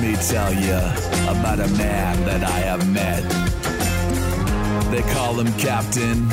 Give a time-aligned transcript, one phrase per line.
[0.00, 0.78] Let me tell you
[1.28, 3.22] about a man that I have met.
[4.90, 6.24] They call him Captain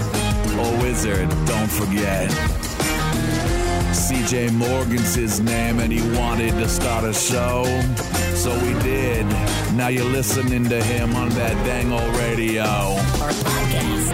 [0.57, 2.29] or Wizard, don't forget.
[3.91, 7.65] CJ Morgan's his name, and he wanted to start a show.
[8.35, 9.25] So we did.
[9.75, 12.63] Now you're listening to him on that dang old radio.
[12.63, 14.13] Our podcast.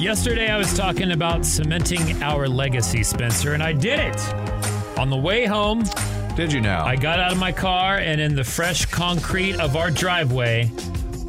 [0.00, 4.34] Yesterday, I was talking about cementing our legacy, Spencer, and I did it.
[4.96, 5.84] On the way home,
[6.36, 6.84] Did you now?
[6.84, 10.70] I got out of my car, and in the fresh concrete of our driveway,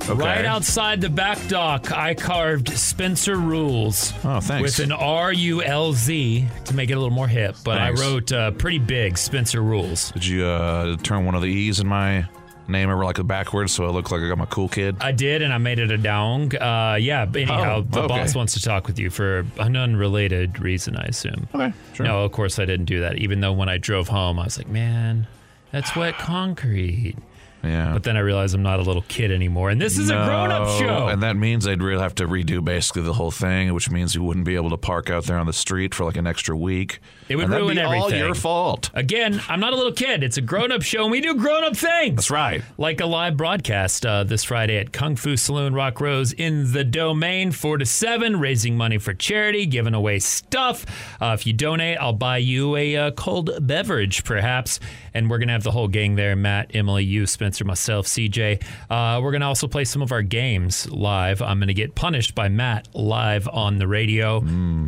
[0.02, 0.14] okay.
[0.14, 4.64] right outside the back dock, I carved Spencer Rules Oh, thanks.
[4.78, 7.56] with an R U L Z to make it a little more hip.
[7.64, 7.78] But.
[7.80, 10.12] I wrote uh, pretty big Spencer Rules.
[10.12, 12.28] Did you uh, turn one of the E's in my
[12.68, 14.98] name over like a backwards so it look like I'm a cool kid?
[15.02, 16.56] I did, and I made it a dong.
[16.56, 18.08] Uh, yeah, but anyhow, Oh, the okay.
[18.08, 21.48] boss wants to talk with you for an unrelated reason, I assume.
[21.56, 22.06] Okay, sure.
[22.06, 23.18] No, of course I didn't do that.
[23.18, 25.28] Even though when I drove home, I was like, man,
[25.72, 27.16] that's wet concrete.
[27.64, 27.94] Yeah.
[27.94, 30.52] But then I realized I'm not a little kid anymore, and this is a grown
[30.52, 31.08] up show.
[31.08, 34.24] And that means they'd really have to redo basically the whole thing, which means you
[34.24, 37.00] wouldn't be able to park out there on the street for like an extra week.
[37.30, 38.20] It would and that'd ruin be all everything.
[38.20, 38.90] your fault.
[38.94, 40.24] Again, I'm not a little kid.
[40.24, 42.16] It's a grown up show, and we do grown up things.
[42.16, 42.64] That's right.
[42.78, 46.84] Like a live broadcast uh, this Friday at Kung Fu Saloon Rock Rose in the
[46.84, 50.86] domain, 4 to 7, raising money for charity, giving away stuff.
[51.22, 54.80] Uh, if you donate, I'll buy you a uh, cold beverage, perhaps.
[55.18, 58.64] And we're going to have the whole gang there Matt, Emily, you, Spencer, myself, CJ.
[58.88, 61.42] Uh, we're going to also play some of our games live.
[61.42, 64.38] I'm going to get punished by Matt live on the radio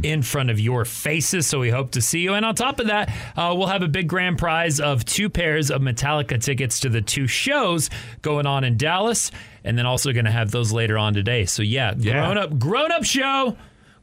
[0.04, 1.48] in front of your faces.
[1.48, 2.36] So we hope to see you.
[2.36, 5.72] And on top of that, uh, we'll have a big grand prize of two pairs
[5.72, 7.90] of Metallica tickets to the two shows
[8.22, 9.32] going on in Dallas.
[9.64, 11.46] And then also going to have those later on today.
[11.46, 12.14] So yeah, Yeah.
[12.14, 13.58] grown up, grown up show.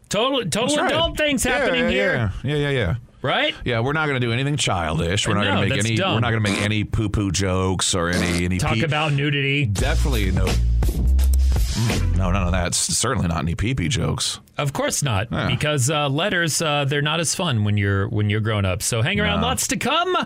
[0.09, 0.93] Total, total That's right.
[0.93, 2.95] adult things Yeah, happening yeah, here, Yeah, yeah, yeah.
[3.27, 3.55] Right?
[3.65, 5.27] Yeah, we're not going to do anything childish.
[5.29, 5.97] We're not No, going to make any.
[5.97, 6.15] dumb.
[6.15, 8.59] We're not going to make any poo poo jokes or any any.
[8.59, 9.67] Talk pee- about nudity.
[9.67, 10.47] definitely no.
[10.47, 12.75] Mm, No, none of that.
[12.75, 14.41] Certainly not any pee pee jokes.
[14.57, 15.49] Of course not, Yeah.
[15.49, 18.83] because uh, letters uh, they're not as fun when you're when you're grown up.
[18.83, 19.49] So hang around, No.
[19.49, 20.17] lots to come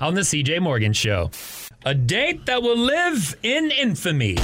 [0.00, 1.30] on the CJ Morgan Show.
[1.84, 4.36] A date that will live in infamy.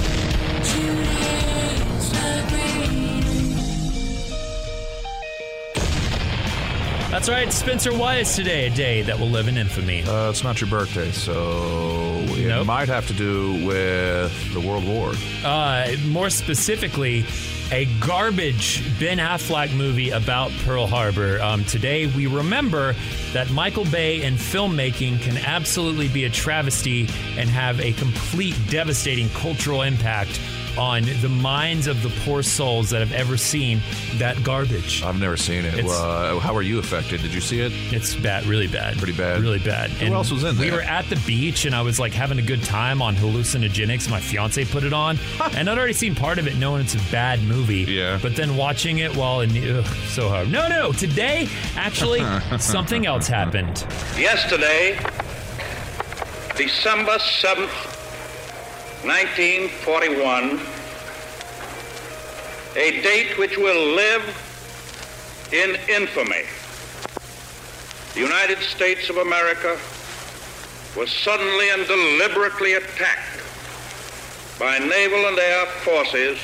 [7.13, 7.93] That's right, Spencer.
[7.95, 10.03] Why is today a day that will live in infamy?
[10.03, 12.67] Uh, it's not your birthday, so it Nope.
[12.67, 15.13] might have to do with the World War.
[15.45, 17.27] Uh, more specifically,
[17.71, 21.39] a garbage Ben Affleck movie about Pearl Harbor.
[21.43, 22.95] Um, today, we remember
[23.35, 27.03] that Michael Bay and filmmaking can absolutely be a travesty
[27.37, 30.41] and have a complete devastating cultural impact
[30.79, 33.81] on the minds of the poor souls that have ever seen
[34.15, 35.03] that garbage.
[35.03, 35.75] I've never seen it.
[35.75, 37.23] It's- Uh, how are you affected?
[37.23, 37.73] Did you see it?
[37.93, 38.97] It's bad, really bad.
[38.99, 39.41] Pretty bad.
[39.41, 39.91] Really bad.
[39.91, 40.65] Who else was in there?
[40.67, 44.09] We were at the beach and I was like having a good time on hallucinogenics.
[44.11, 45.19] My fiance put it on.
[45.57, 47.83] and I'd already seen part of it knowing it's a bad movie.
[47.83, 48.19] Yeah.
[48.23, 50.51] But then watching it while in ugh, so hard.
[50.51, 50.93] No, no.
[50.93, 52.21] Today, actually,
[52.59, 53.87] something else happened.
[54.17, 54.99] Yesterday,
[56.57, 57.92] December 7th,
[59.05, 60.61] 1941,
[62.77, 64.23] a date which will live
[65.53, 66.45] in infamy.
[68.15, 69.77] The United States of America
[70.97, 73.41] was suddenly and deliberately attacked
[74.59, 76.39] by naval and air forces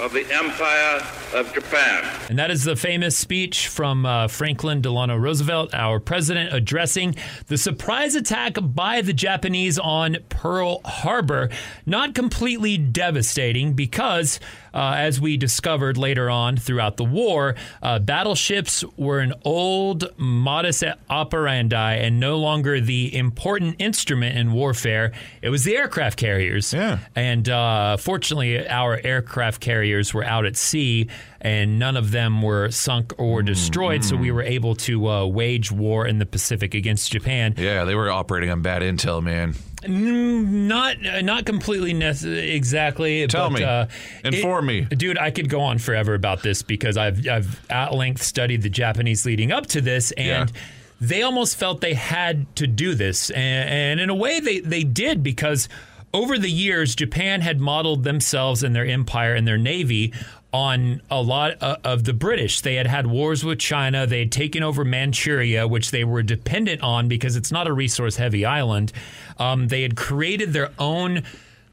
[0.00, 1.02] of the Empire
[1.34, 2.04] of Japan.
[2.28, 7.14] And that is the famous speech from uh, Franklin Delano Roosevelt, our president, addressing
[7.46, 11.48] the surprise attack by the Japanese on Pearl Harbor.
[11.86, 14.40] Not completely devastating because,
[14.74, 20.82] uh, as we discovered later on throughout the war, uh, battleships were an old modus
[21.10, 25.12] operandi and no longer the important instrument in warfare.
[25.40, 26.72] It was the aircraft carriers.
[26.72, 26.98] Yeah.
[27.14, 31.08] And uh, fortunately, our aircraft carriers were out at sea
[31.40, 34.04] and none of them were sunk or destroyed.
[34.04, 37.54] So we were able to uh, wage war in the Pacific against Japan.
[37.58, 39.54] Yeah, they were operating on bad intel, man.
[39.88, 43.26] Not not completely nece- exactly.
[43.26, 43.64] Tell but, me.
[43.64, 43.86] Uh,
[44.24, 44.80] Inform me.
[44.82, 45.18] dude.
[45.18, 49.26] I could go on forever about this because I've I've at length studied the Japanese
[49.26, 50.60] leading up to this, and Yeah.
[51.00, 54.84] they almost felt they had to do this, and, and in a way they they
[54.84, 55.68] did because
[56.14, 60.12] over the years Japan had modeled themselves and their empire and their navy
[60.52, 62.60] on a lot of the British.
[62.60, 64.06] They had had wars with China.
[64.06, 68.16] They had taken over Manchuria, which they were dependent on because it's not a resource
[68.16, 68.92] heavy island.
[69.38, 71.22] Um, they had created their own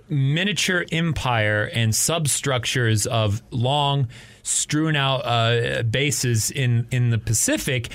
[0.08, 4.08] miniature empire and substructures of long
[4.44, 7.90] strewn out uh, bases in in the Pacific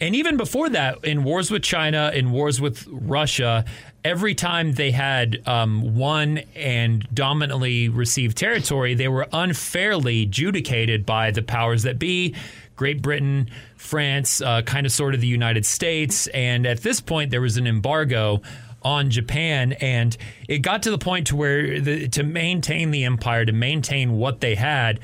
[0.00, 3.64] And even before that, in wars with China, in wars with Russia,
[4.08, 11.30] every time they had um, won and dominantly received territory, they were unfairly adjudicated by
[11.30, 12.34] the powers that be.
[12.74, 16.26] Great Britain, France, uh, kind of sort of the United States.
[16.28, 18.40] And at this point, there was an embargo
[18.80, 20.16] on Japan, and
[20.48, 24.40] it got to the point to where the, to maintain the empire, to maintain what
[24.40, 25.00] they had,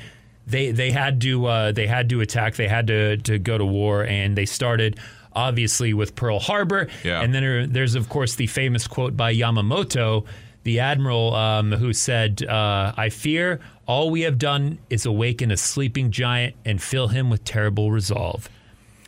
[0.47, 3.65] they they had to uh, they had to attack, they had to to go to
[3.65, 4.97] war, and they started
[5.35, 7.21] obviously with Pearl Harbor, Yeah.
[7.21, 10.25] and then there, there's of course the famous quote by Yamamoto,
[10.63, 15.57] the admiral, um, who said, uh, "I fear all we have done is awaken a
[15.57, 18.49] sleeping giant and fill him with terrible resolve."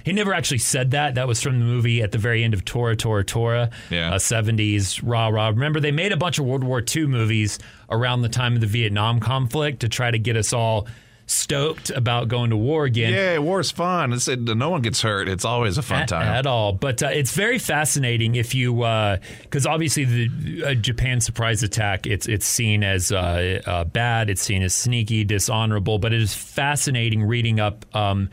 [0.04, 1.16] He never actually said that.
[1.16, 4.14] That was from the movie at the very end of Tora Tora Tora, Yeah.
[4.14, 5.48] uh, 70s, rah rah.
[5.50, 7.60] Remember, they made a bunch of World War II movies
[7.90, 10.88] around the time of the Vietnam conflict to try to get us all
[11.28, 13.14] stoked about going to war again.
[13.14, 14.14] Yeah, war's fun.
[14.14, 15.28] It's, it, no one gets hurt.
[15.30, 16.28] It's always a fun At, time.
[16.28, 18.74] at all, but uh, it's very fascinating if you
[19.44, 24.42] because obviously the uh, Japan surprise attack it's it's seen as uh, uh, bad, it's
[24.42, 27.86] seen as sneaky, dishonorable, but it is fascinating reading up.
[27.96, 28.30] Um,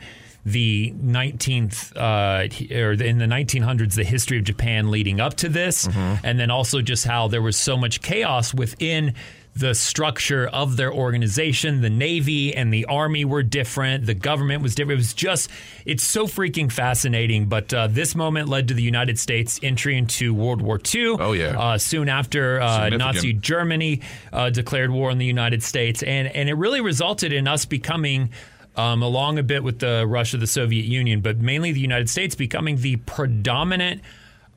[0.47, 5.87] the 19th uh, or in the 1900s, the history of Japan leading up to this,
[5.87, 9.15] and then also just how there was so much chaos within
[9.55, 11.79] the structure of their organization.
[11.79, 14.05] The Navy and the Army were different.
[14.05, 14.95] The government was different.
[14.95, 15.49] It was just,
[15.85, 17.47] it's so freaking fascinating.
[17.47, 21.15] But uh, this moment led to the United States entry into World War II.
[21.19, 21.57] Oh, yeah.
[21.57, 24.01] Uh, soon after uh, Nazi Germany
[24.33, 26.03] uh, declared war on the United States.
[26.03, 28.31] And, and it really resulted in us becoming.
[28.77, 32.35] Um, along a bit with the Russia, the Soviet Union, but mainly the United States
[32.35, 34.01] becoming the predominant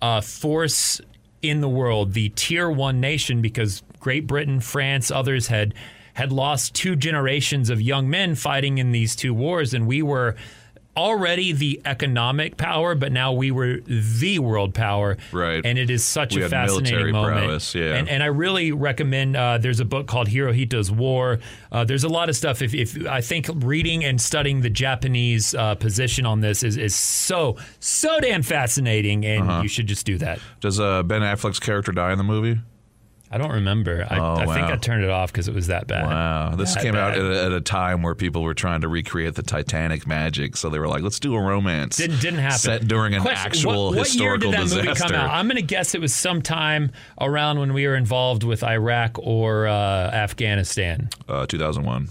[0.02, 1.00] uh, force
[1.40, 5.74] in the world, the tier one nation, because Great Britain, France, others had
[6.14, 10.34] had lost two generations of young men fighting in these two wars, and we were
[10.96, 15.16] already the economic power, but now we were the world power.
[15.30, 15.64] Right.
[15.64, 17.36] And it is such We a fascinating moment.
[17.46, 17.94] prowess, yeah.
[17.94, 19.36] And, and I really recommend.
[19.36, 21.38] Uh, there's a book called Hirohito's War.
[21.70, 22.62] Uh, there's a lot of stuff.
[22.62, 26.96] If, if I think reading and studying the Japanese uh, position on this is is
[26.96, 29.62] so so damn fascinating, and Uh-huh.
[29.62, 30.40] you should just do that.
[30.60, 32.58] Does uh, Ben Affleck's character die in the movie?
[33.30, 34.06] I don't remember.
[34.08, 34.66] I, Oh, I think.
[34.69, 36.06] I turned it off because it was that bad.
[36.06, 38.88] Wow, this That came out at a, at a time where people were trying to
[38.88, 42.58] recreate the Titanic magic, so they were like, "Let's do a romance." Didn't didn't happen.
[42.58, 44.84] Set during an Question, actual what, what historical year did that disaster.
[44.88, 45.30] movie come out?
[45.30, 46.90] I'm going to guess it was sometime
[47.20, 49.75] around when we were involved with Iraq or uh,
[50.10, 51.10] Afghanistan.
[51.28, 52.08] Uh, 2001.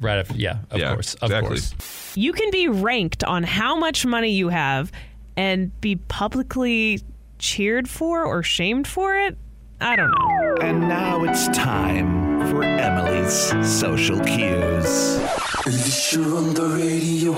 [0.00, 0.18] Right?
[0.20, 1.48] Af- yeah, of Yeah, course, of exactly.
[1.58, 2.16] course.
[2.16, 4.92] You can be ranked on how much money you have
[5.36, 7.00] and be publicly
[7.38, 9.36] cheered for or shamed for it.
[9.80, 10.56] I don't know.
[10.60, 13.32] And now it's time for Emily's
[13.64, 15.20] social cues.
[16.12, 17.32] You're on the radio.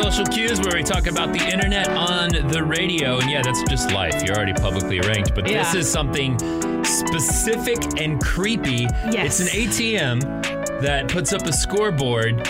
[0.00, 3.18] Social cues where we talk about the internet on the radio.
[3.18, 4.22] And yeah, that's just life.
[4.22, 5.34] You're already publicly ranked.
[5.34, 6.38] But this is something
[6.84, 8.86] specific and creepy.
[9.10, 9.40] Yes.
[9.40, 12.46] It's an ATM that puts up a scoreboard.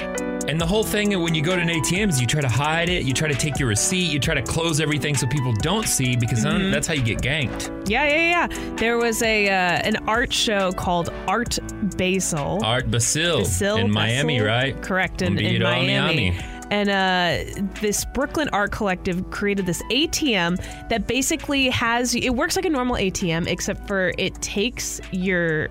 [0.48, 2.88] And the whole thing when you go to an ATM is you try to hide
[2.88, 5.86] it, you try to take your receipt, you try to close everything so people don't
[5.86, 7.86] see because then that's how you get ganked.
[7.86, 8.74] Yeah, yeah, yeah.
[8.76, 11.58] There was a uh, an art show called Art
[11.98, 12.64] Basel.
[12.64, 14.48] Art Basil, Basil, in Miami, Basil?
[14.48, 14.82] right?
[14.82, 16.30] Correct, in, Un in Miami.
[16.30, 16.40] Miami.
[16.70, 20.56] And uh, this Brooklyn Art Collective created this ATM
[20.88, 25.68] that basically has it works like a normal ATM, except for it takes your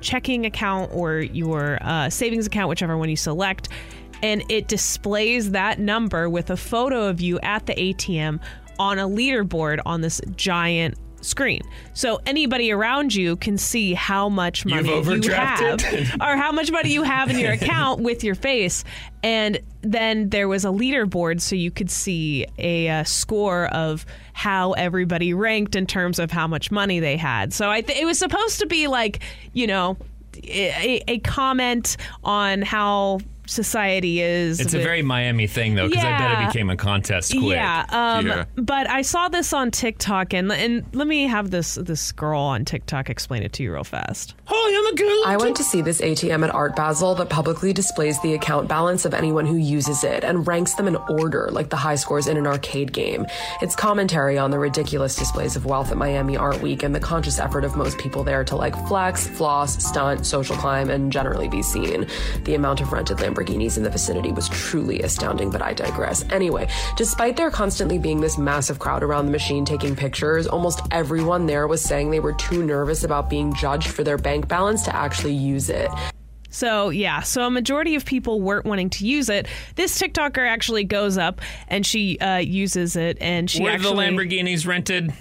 [0.00, 3.70] checking account or your uh, savings account, whichever one you select,
[4.24, 8.40] and it displays that number with a photo of you at the ATM
[8.78, 11.60] on a leaderboard on this giant screen.
[11.92, 15.82] So anybody around you can see how much money you have
[16.22, 18.82] or how much money you have in your account with your face.
[19.22, 24.72] And then there was a leaderboard so you could see a, uh score of how
[24.72, 27.52] everybody ranked in terms of how much money they had.
[27.52, 29.20] So I th- it was supposed to be like,
[29.52, 29.98] you know,
[30.42, 34.60] a, a comment on how society is.
[34.60, 37.44] It's a very Miami thing, though, because I bet it became a contest quick.
[37.56, 38.44] yeah, um, Yeah.
[38.56, 42.64] but I saw this on TikTok, and and let me have this this girl on
[42.64, 44.34] TikTok explain it to you real fast.
[44.48, 45.22] Oh, I'm a girl.
[45.26, 49.04] I went to see this ATM at Art Basel that publicly displays the account balance
[49.04, 52.36] of anyone who uses it and ranks them in order, like the high scores in
[52.36, 53.26] an arcade game.
[53.62, 57.38] It's commentary on the ridiculous displays of wealth at Miami Art Week and the conscious
[57.38, 61.62] effort of most people there to like flex, floss, stunt, social climb, and generally be
[61.62, 62.06] seen.
[62.44, 66.24] The amount of rented Lamborghinis in the vicinity was truly astounding, but I digress.
[66.30, 71.46] Anyway, despite there constantly being this massive crowd around the machine taking pictures, almost everyone
[71.46, 74.94] there was saying they were too nervous about being judged for their bank balance to
[74.94, 75.90] actually use it.
[76.50, 79.48] So yeah, so a majority of people weren't wanting to use it.
[79.74, 84.06] This TikToker actually goes up and she uh, uses it, and she Were the actually
[84.06, 85.12] Lamborghinis rented?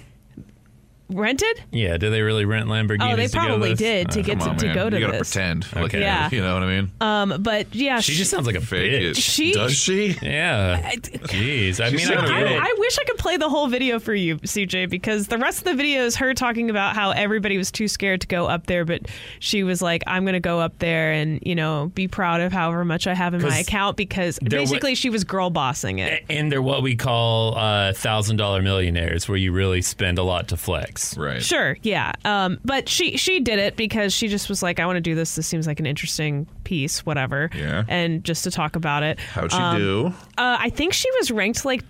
[1.14, 1.62] Rented.
[1.72, 3.14] Yeah, do they really rent Lamborghinis?
[3.14, 3.80] Oh, they to go probably this?
[3.80, 4.76] did to Uh, get Come to, on, to man.
[4.76, 5.34] go to you gotta this.
[5.34, 5.66] pretend.
[5.76, 6.02] Like, Okay.
[6.02, 6.30] Yeah.
[6.32, 6.92] You know what I mean?
[7.02, 9.18] Um, but yeah, She just sounds like a Fake bitch.
[9.18, 10.16] She- Does she?
[10.22, 10.92] Yeah.
[10.96, 11.84] Jeez.
[11.84, 12.60] I mean, I I.
[12.74, 15.64] I wish I could play the whole video for you, CJ, because the rest of
[15.66, 18.86] the video is her talking about how everybody was too scared to go up there,
[18.86, 19.02] but
[19.40, 22.52] she was like, "I'm going to go up there and you know be proud of
[22.52, 26.00] however much I have in my account." Because there wa- basically, she was girl bossing
[26.00, 26.24] it.
[26.30, 30.48] and they're what we call uh, thousand dollar millionaires, where you really spend a lot
[30.50, 31.03] to flex.
[31.18, 31.42] Right.
[31.44, 32.12] Sure, yeah.
[32.26, 35.16] Um, but she she did it because she just was like, I want to do
[35.16, 35.36] this.
[35.36, 37.50] This seems like an interesting piece, whatever.
[37.56, 37.84] Yeah.
[37.88, 39.20] And just to talk about it.
[39.20, 40.08] How'd she Um, do?
[40.38, 41.84] Uh, I think she was ranked like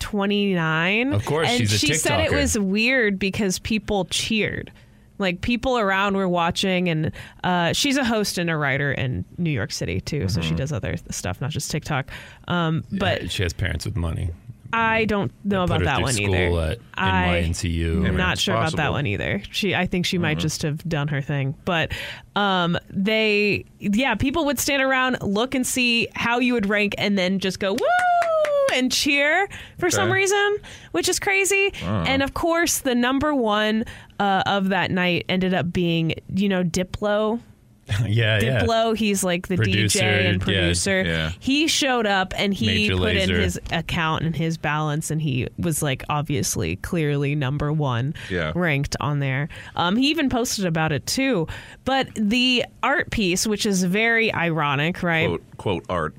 [0.00, 1.12] 29.
[1.12, 4.72] Of course, and she's a she said it was weird because people cheered.
[5.20, 7.10] Like people around were watching, and
[7.42, 10.28] uh, she's a host and a writer in New York City too.
[10.28, 10.48] So Mm-hmm.
[10.48, 12.08] she does other stuff, not just TikTok.
[12.46, 14.30] Um, but she has parents with money.
[14.72, 16.48] I don't know about that one either.
[16.66, 18.06] at I- NYNCU.
[18.06, 19.42] I'm not it's sure about that one either.
[19.50, 21.54] She, I think she might just have done her thing.
[21.64, 21.92] But
[22.36, 27.16] um, they, yeah, people would stand around, look and see how you would rank, and
[27.16, 29.48] then just go woo and cheer
[29.78, 30.56] for some reason,
[30.92, 31.72] which is crazy.
[31.82, 33.84] And of course, the number one
[34.20, 37.40] uh, of that night ended up being, you know, Diplo.
[38.06, 38.60] yeah, yeah.
[38.62, 41.02] Diplo, he's like the Producer, DJ and producer.
[41.04, 41.30] yeah.
[41.40, 43.22] He showed up and he Major put Lazer.
[43.22, 48.52] in his account and his balance, and he was like obviously clearly number one Yeah.
[48.54, 49.48] ranked on there.
[49.76, 51.46] Um, he even posted about it too.
[51.84, 55.26] But the art piece, which is very ironic, right?
[55.28, 56.14] Quote, quote art.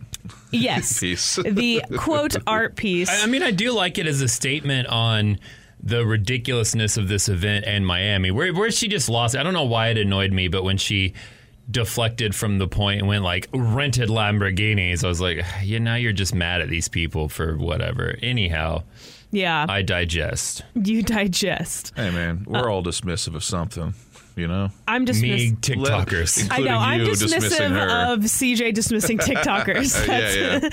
[0.51, 1.35] yes, piece.
[1.35, 3.09] the quote art piece.
[3.09, 5.39] I I mean, I do like it as a statement on
[5.81, 9.35] the ridiculousness of this event and Miami, where where she just lost.
[9.35, 11.13] I don't know why it annoyed me, but when she
[11.71, 16.13] deflected from the point and went like rented Lamborghinis, I was like, yeah, now you're
[16.13, 18.15] just mad at these people for whatever.
[18.21, 18.83] Anyhow,
[19.31, 20.63] yeah, I digest.
[20.75, 21.93] you digest.
[21.95, 23.93] Hey, man, Uh, we're all dismissive of something,
[24.35, 24.69] you know?
[24.87, 26.47] I'm dismiss- Me TikTokers.
[26.51, 26.77] I know.
[26.77, 30.05] I'm dismissing dismissive of CJ dismissing TikTokers.
[30.07, 30.69] That's- yeah,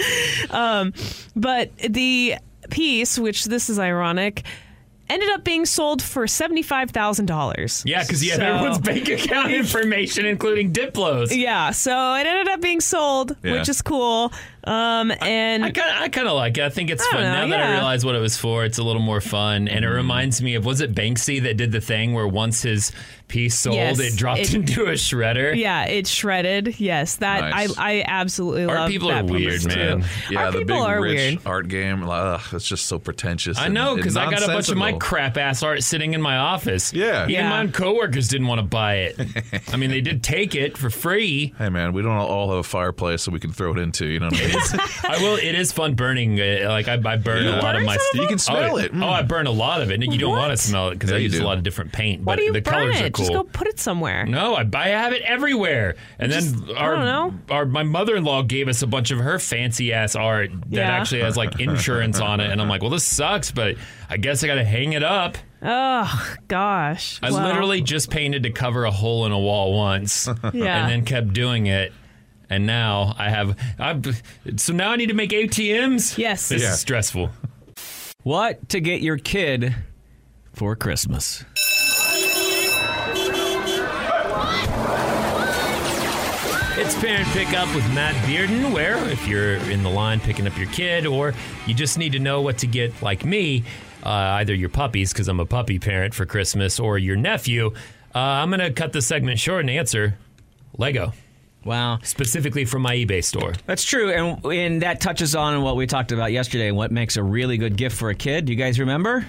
[0.51, 0.91] yeah.
[1.37, 2.37] But the
[2.71, 4.45] piece, which this is ironic,
[5.09, 7.83] ended up being sold for seventy-five thousand dollars.
[7.87, 11.35] Yeah, because you have So- everyone's bank account information, including Diplo's.
[11.35, 13.53] Yeah, so it ended up being sold, Yeah.
[13.53, 14.33] which is cool.
[14.67, 16.65] Um, and I kind of, I kind of like it.
[16.65, 17.23] I think it's I fun.
[17.23, 19.85] know, now that I realize what it was for, it's a little more fun, and
[19.85, 19.97] it Mm-hmm.
[19.97, 22.91] reminds me of was it Banksy that did the thing where once his
[23.29, 25.55] piece sold, Yes, it dropped it- into a shredder.
[25.57, 26.79] yeah, it shredded.
[26.81, 27.77] Yes, that Nice.
[27.79, 28.89] I I absolutely Art love.
[28.91, 30.01] people that are weird, premise, man.
[30.03, 30.35] Too.
[30.35, 31.47] Yeah, Art the people big are rich weird.
[31.47, 32.09] art game.
[32.09, 33.59] Ugh, it's just so pretentious.
[33.59, 36.37] I know because I got a bunch of my crap ass art sitting in my
[36.37, 36.93] office.
[36.93, 37.23] Yeah.
[37.25, 37.49] even Yeah.
[37.65, 39.19] my coworkers didn't want to buy it.
[39.73, 41.53] I mean, they did take it for free.
[41.59, 44.07] Hey, man, we don't all have a fireplace that we can throw it into.
[44.07, 44.56] You know what I mean?
[45.05, 45.37] I will.
[45.37, 46.41] It is fun burning.
[46.41, 47.97] Uh, like I, I burn You a lot of my.
[47.97, 48.93] some of You can smell oh, it.
[48.93, 49.05] Mm.
[49.05, 50.03] Oh, I burn a lot of it.
[50.03, 51.93] You don't want to smell it because Yeah, I you use a lot of different
[51.93, 52.23] paint.
[52.23, 53.05] Why but do you the burn colors it?
[53.07, 53.25] are cool.
[53.27, 54.27] Just go put it somewhere.
[54.27, 55.97] No, I, buy I have it everywhere.
[56.19, 57.35] And then our, don't know.
[57.55, 60.67] our my mother in law gave us a bunch of her fancy ass art that
[60.71, 60.91] Yeah.
[60.91, 62.51] actually has like insurance on it.
[62.51, 63.77] And I'm like, well, this sucks, but
[64.09, 65.37] I guess I got to hang it up.
[65.63, 67.19] Oh gosh.
[67.23, 70.83] I Well, literally just painted to cover a hole in a wall once, Yeah.
[70.83, 71.93] and then kept doing it.
[72.49, 73.57] And now I have.
[73.79, 74.23] I've,
[74.57, 76.17] so now I need to make ATMs.
[76.19, 76.49] Yes.
[76.49, 76.73] this Yeah.
[76.73, 77.31] is stressful.
[78.23, 79.75] What to get your kid
[80.53, 81.45] for Christmas?
[86.79, 90.69] It's Parent Pickup with Matt Bearden, where if you're in the line picking up your
[90.69, 91.33] kid or
[91.67, 93.65] you just need to know what to get, like me,
[94.05, 97.73] uh, either your puppies, because I'm a puppy parent for Christmas, or your nephew,
[98.15, 100.19] uh, I'm going to cut the segment short and answer
[100.77, 101.13] Lego,
[101.67, 101.99] Wow.
[102.03, 103.53] specifically from my eBay store.
[103.67, 107.17] That's true, and and that touches on what we talked about yesterday and what makes
[107.17, 108.47] a really good gift for a kid.
[108.47, 109.27] Do you guys remember?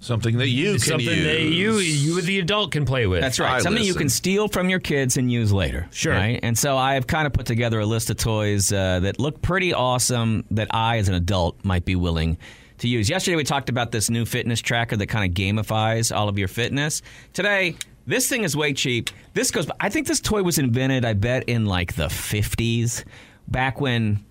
[0.00, 1.24] Something that you can Something use.
[1.24, 3.22] that you, you, the adult, can play with.
[3.22, 3.54] That's right.
[3.54, 5.88] I Something you can steal from your kids and use later.
[5.92, 6.12] Sure.
[6.12, 6.38] Right?
[6.42, 9.72] And so I've kind of put together a list of toys uh, that look pretty
[9.72, 12.36] awesome that I, as an adult, might be willing
[12.78, 13.08] to use.
[13.08, 16.48] Yesterday, we talked about this new fitness tracker that kind of gamifies all of your
[16.48, 17.00] fitness.
[17.32, 19.10] Today, this thing is way cheap.
[19.32, 23.04] This goes, I think this toy was invented, I bet, in like the 50s,
[23.48, 24.24] back when,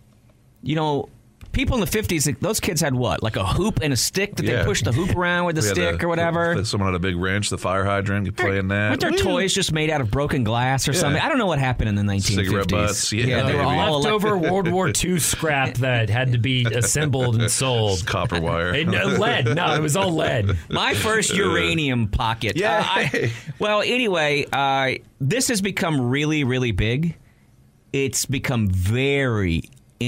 [0.61, 1.09] you know,
[1.53, 3.23] people in the 50s, those kids had what?
[3.23, 4.57] Like a hoop and a stick that Yeah.
[4.57, 6.65] they pushed the hoop around with the stick the- or whatever.
[6.65, 8.25] someone had a big wrench, the fire hydrant.
[8.25, 8.89] You play in that.
[8.89, 10.99] Weren't there toys just made out of broken glass or Yeah.
[10.99, 11.21] something?
[11.21, 12.45] I don't know what happened in the 1950s.
[12.45, 13.79] Cigarette butts, yeah, they were maybe.
[13.79, 18.05] all Leftover World War II scrap that had to be assembled and sold.
[18.05, 18.73] Copper wire.
[18.73, 19.45] Hey, no, lead.
[19.55, 20.57] No, it was all lead.
[20.69, 22.57] My first uranium pocket.
[22.57, 22.79] Yeah.
[22.79, 27.15] Uh, I- well, anyway, uh, this has become really, really big.
[27.93, 29.61] it's become very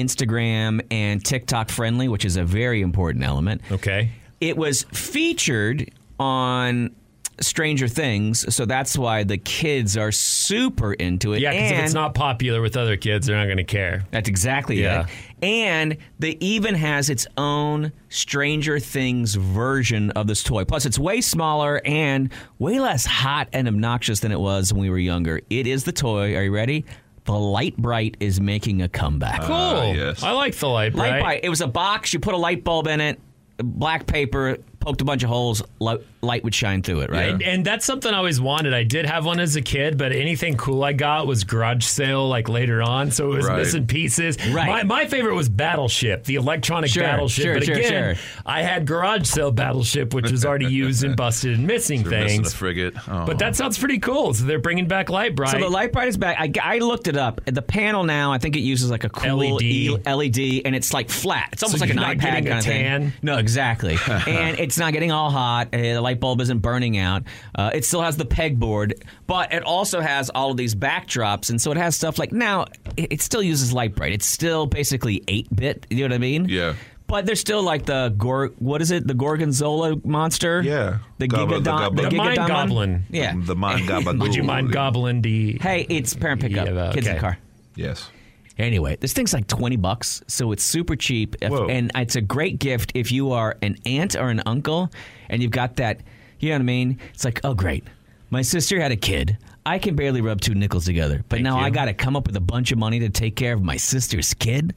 [0.04, 3.62] Instagram and TikTok friendly, which is a very important element.
[3.72, 4.12] Okay.
[4.42, 6.96] It was featured on
[7.42, 11.42] Stranger Things, so that's why the kids are super into it.
[11.42, 14.06] Yeah, because if it's not popular with other kids, they're not going to care.
[14.12, 15.02] That's exactly Yeah.
[15.04, 15.10] it.
[15.44, 20.64] And they even has its own Stranger Things version of this toy.
[20.64, 24.90] Plus, it's way smaller and way less hot and obnoxious than it was when we
[24.90, 25.42] were younger.
[25.50, 26.38] It is the toy.
[26.38, 26.86] Are you ready?
[27.26, 29.42] The Lite-Brite is making a comeback.
[29.42, 29.56] Cool.
[29.56, 30.22] Ah, yes.
[30.24, 31.22] I like the light, Light bright.
[31.22, 31.40] Bright.
[31.44, 32.14] It was a box.
[32.14, 33.20] You put a light bulb in it,
[33.58, 35.62] black paper, poked a bunch of holes.
[35.80, 37.10] Light, light would shine through it.
[37.12, 37.30] Right.
[37.30, 38.74] And, and that's something I always wanted.
[38.74, 42.28] I did have one as a kid, but anything cool I got was garage sale
[42.28, 43.58] like later on, so it was Right.
[43.60, 44.38] missing pieces.
[44.50, 44.68] Right.
[44.68, 47.44] My, my favorite was Battleship, the electronic Sure, Battleship.
[47.44, 48.24] sure, but sure, again, sure.
[48.46, 52.44] I had garage sale Battleship, which was already used and busted and missing You're missing
[52.44, 52.54] things.
[52.54, 52.96] frigate.
[53.08, 53.26] Oh.
[53.26, 54.34] But that sounds pretty cool.
[54.34, 55.52] So they're bringing back Lite-Brite.
[55.52, 56.38] So the Lite-Brite is back.
[56.40, 57.42] I, I looked it up.
[57.46, 59.62] The panel now, I think it uses like a cool LED.
[59.64, 61.50] E- LED, and it's like flat.
[61.54, 63.02] It's almost So like an you're not iPad getting a kind of tan?
[63.12, 63.14] thing.
[63.22, 63.98] No, exactly.
[64.28, 65.70] and it's not getting all hot.
[65.74, 67.24] Uh, the light bulb isn't burning out.
[67.54, 68.94] Uh, it still has the pegboard,
[69.28, 72.66] but it also has all of these backdrops, and so it has stuff like now.
[72.98, 74.14] It, it still uses Lite-Brite.
[74.14, 75.86] It's still basically eight bit.
[75.90, 76.46] You know what I mean?
[76.50, 76.76] Yeah.
[77.08, 78.48] But there's still like the gor.
[78.58, 79.06] What is it?
[79.06, 80.62] The Gorgonzola monster.
[80.64, 80.98] Yeah.
[81.20, 81.96] The Gobble- the Gigadon.
[81.96, 83.04] The The Mind Goblin.
[83.12, 83.34] Yeah.
[83.38, 84.18] the mind Goblin.
[84.20, 85.60] Would you mind goblin the?
[85.62, 86.66] Hey, it's parent pickup.
[86.66, 87.38] Yeah, well, Kids in the car.
[87.76, 88.10] Yes.
[88.58, 91.36] Anyway, this thing's like 20 bucks, so it's super cheap.
[91.42, 94.90] If- and it's a great gift if you are an aunt or an uncle
[95.30, 96.00] and you've got that,
[96.40, 97.00] you know what I mean?
[97.14, 97.84] It's like, oh, great.
[98.30, 99.38] My sister had a kid.
[99.66, 102.36] I can barely rub two nickels together, but now I got to come up with
[102.36, 104.74] a bunch of money to take care of my sister's kid.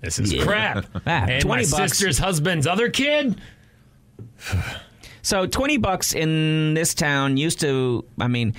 [0.00, 0.42] This is Yeah.
[0.44, 0.86] crap.
[1.06, 1.92] Ah, and 20 my bucks.
[1.92, 3.40] sister's husband's other kid.
[5.22, 8.54] So 20 bucks in this town used to, I mean,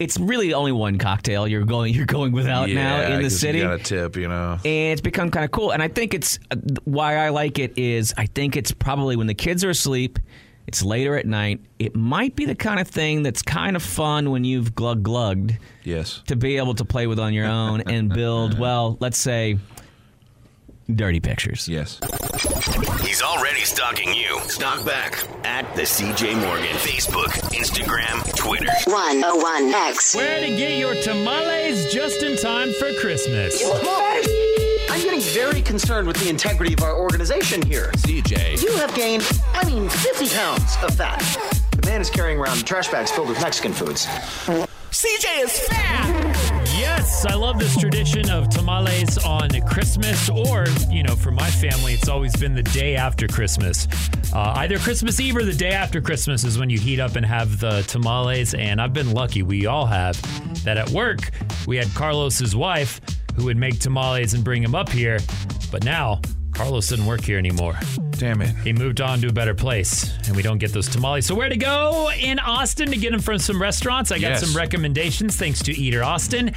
[0.00, 2.74] it's really only one cocktail you're going you're going without yeah,
[3.06, 3.58] now in the city.
[3.58, 4.54] You got a tip, you know.
[4.64, 5.70] and it's become kind of cool.
[5.70, 9.26] And I think it's uh, why I like it is I think it's probably when
[9.28, 10.18] the kids are asleep,
[10.66, 11.60] it's later at night.
[11.78, 15.58] It might be the kind of thing that's kind of fun when you've glug glugged
[15.84, 16.22] Yes.
[16.26, 18.58] to be able to play with on your own and build.
[18.58, 19.58] Well, let's say
[20.96, 21.68] dirty pictures.
[21.68, 21.98] Yes.
[23.02, 24.40] He's already stalking you.
[24.40, 26.76] Stalk back at the CJ Morgan.
[26.76, 28.66] Facebook, Instagram, Twitter.
[28.86, 30.14] 101X.
[30.14, 33.62] Where to get your tamales just in time for Christmas?
[34.90, 37.90] I'm getting very concerned with the integrity of our organization here.
[37.96, 38.62] CJ.
[38.62, 41.20] You have gained, I mean, 50 pounds of fat.
[41.72, 44.06] The man is carrying around trash bags filled with Mexican foods.
[44.90, 46.29] CJ is fat.
[47.00, 51.94] Yes, I love this tradition of tamales on Christmas, or, you know, for my family,
[51.94, 53.88] it's always been the day after Christmas.
[54.34, 57.24] Uh, either Christmas Eve or the day after Christmas is when you heat up and
[57.24, 58.52] have the tamales.
[58.52, 60.20] And I've been lucky, we all have,
[60.64, 61.30] that at work,
[61.66, 63.00] we had Carlos's wife
[63.34, 65.20] who would make tamales and bring them up here.
[65.72, 66.20] But now,
[66.52, 67.78] Carlos doesn't work here anymore.
[68.10, 68.54] Damn it.
[68.56, 71.24] He moved on to a better place, and we don't get those tamales.
[71.24, 74.12] So where to go in Austin to get them from some restaurants?
[74.12, 74.40] I got Yes.
[74.46, 76.52] some recommendations thanks to Eater Austin.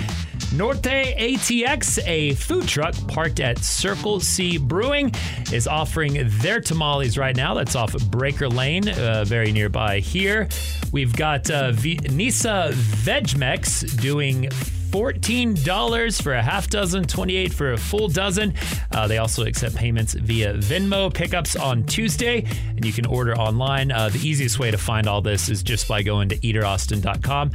[0.54, 0.84] Norte
[1.18, 5.14] ATX, a food truck parked at Circle C Brewing,
[5.54, 7.54] is offering their tamales right now.
[7.54, 10.50] That's off Braker Lane, uh, very nearby here.
[10.92, 14.50] We've got uh, v- Nisa VegMex doing
[14.94, 18.54] $14 for a half dozen, 28 for a full dozen.
[18.92, 23.92] Uh, they also accept payments via Venmo pickups on Tuesday, and you can order online.
[23.92, 27.50] Uh, the easiest way to find all this is just by going to eateraustin.com.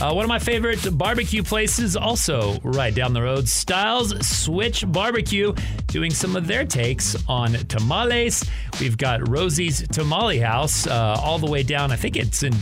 [0.00, 5.52] Uh, one of my favorite barbecue places, also right down the road, Stiles Switch Barbecue,
[5.88, 8.48] doing some of their takes on tamales.
[8.80, 11.90] We've got Rosie's Tamale House uh, all the way down.
[11.90, 12.54] I think it's in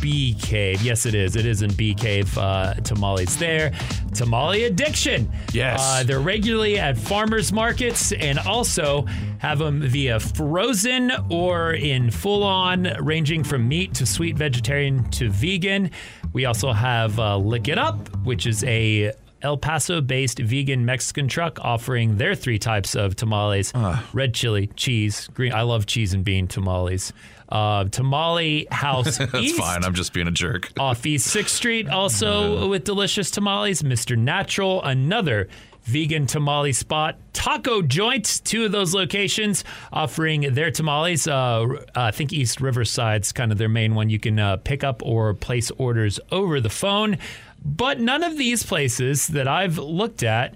[0.00, 0.82] Bee Cave.
[0.82, 1.36] Yes, it is.
[1.36, 2.36] It is in Bee Cave.
[2.36, 3.72] Uh, tamales there.
[4.14, 5.30] Tamale Addiction.
[5.52, 5.80] Yes.
[5.82, 9.02] Uh, they're regularly at farmers markets and also
[9.38, 15.30] have them via frozen or in full on, ranging from meat to sweet vegetarian to
[15.30, 15.90] vegan.
[16.32, 21.26] We also have uh, Lick It Up, which is a El Paso based vegan Mexican
[21.26, 23.72] truck offering their three types of tamales
[24.12, 25.52] red chili, cheese, green.
[25.52, 27.12] I love cheese and bean tamales.
[27.50, 29.84] Uh, tamale House That's East fine.
[29.84, 30.70] I'm just being a jerk.
[30.78, 33.82] off East 6th Street, also with delicious tamales.
[33.82, 34.16] Mr.
[34.16, 35.48] Natural, another
[35.82, 37.16] vegan tamale spot.
[37.32, 41.26] Taco Joint, two of those locations offering their tamales.
[41.26, 44.10] Uh, I think East Riverside's kind of their main one.
[44.10, 47.18] You can uh, pick up or place orders over the phone.
[47.64, 50.54] But none of these places that I've looked at.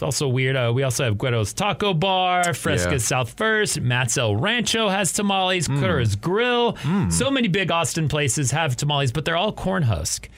[0.00, 0.56] It's also weird.
[0.56, 2.96] Uh, we also have Guero's Taco Bar, Fresa's Yeah.
[2.96, 6.74] South First, Matt's El Rancho has tamales, Curra's Grill.
[7.10, 10.30] So many big Austin places have tamales, but they're all corn husk.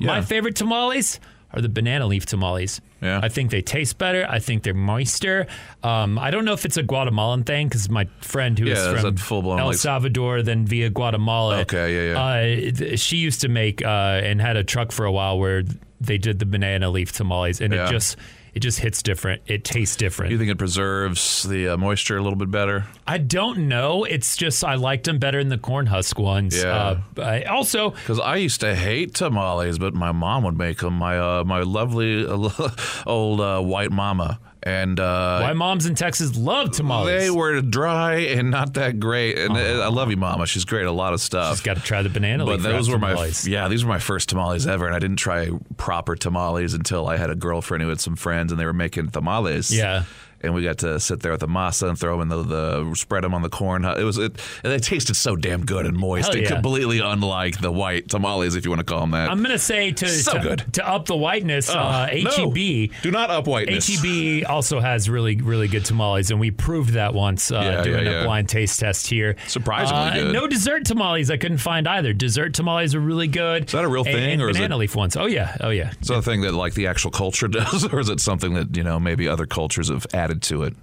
[0.00, 1.20] My favorite tamales
[1.52, 2.80] are the banana leaf tamales.
[3.00, 3.20] Yeah.
[3.22, 4.26] I think they taste better.
[4.28, 5.46] I think they're moister.
[5.84, 8.94] Um, I don't know if it's a Guatemalan thing because my friend who is Yeah,
[8.94, 11.60] it's from full-blown, El like- Salvador, then via Guatemala.
[11.60, 12.90] Okay, yeah, yeah.
[12.90, 13.88] Uh, she used to make uh,
[14.24, 15.62] and had a truck for a while where
[16.00, 17.86] they did the banana leaf tamales, and Yeah.
[17.86, 18.16] it just
[18.54, 19.42] it just hits different.
[19.46, 20.32] It tastes different.
[20.32, 22.86] You think it preserves the uh, moisture a little bit better?
[23.06, 24.04] I don't know.
[24.04, 26.56] It's just I liked them better than the corn husk ones.
[26.62, 27.00] Yeah.
[27.16, 30.94] Uh, I also, Because I used to hate tamales, but my mom would make them.
[30.94, 32.24] My uh, my lovely
[33.06, 37.06] old uh, white mama, and uh, my moms in Texas love tamales.
[37.22, 39.38] they were dry and not that great.
[39.38, 40.46] And uh, I love you, mama.
[40.46, 40.82] She's great.
[40.82, 41.54] at A lot of stuff.
[41.56, 44.28] She's got to try the banana but those were my yeah these were my first
[44.30, 48.00] tamales ever and i didn't try proper tamales until i had a girlfriend who had
[48.00, 50.04] some friends and they were making tamales Yeah.
[50.44, 52.94] And we got to sit there with the masa and throw them in the, the
[52.94, 55.96] spread them on the corn it was it and they tasted so damn good and
[55.96, 59.42] moist and completely unlike the white tamales if you want to call them that I'm
[59.42, 60.64] gonna say to So to, good.
[60.74, 61.70] to up the whiteness.
[61.70, 62.52] Oh, uh, no.
[62.54, 67.14] Do not up whiteness HEB also has really, really good tamales, and we proved that
[67.14, 69.36] once uh, Yeah, doing yeah, a blind taste test here.
[69.46, 70.32] Surprisingly Uh, good.
[70.32, 72.12] No dessert tamales I couldn't find either.
[72.12, 73.66] Dessert tamales are really good.
[73.66, 75.16] Is that a real thing, and or is it- banana leaf ones?
[75.16, 75.92] Oh yeah, oh yeah.
[76.00, 78.76] is that a thing that like the actual culture does or is it something that
[78.76, 80.74] you know maybe other cultures have added to it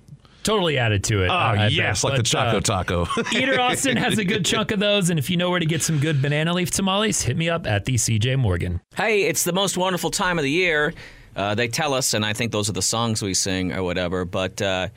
[0.44, 1.28] Totally added to it.
[1.30, 1.72] oh I- I bet.
[1.74, 5.20] yes like the choco uh, taco Eater Austin has a good chunk of those, and
[5.20, 7.86] if you know where to get some good banana leaf tamales, hit me up at
[7.86, 8.82] the CJ Morgan.
[8.96, 10.96] Hey, it's the most wonderful time of the year.
[11.36, 14.26] Uh, they tell us, and I think those are the songs we sing or whatever.
[14.26, 14.88] But uh,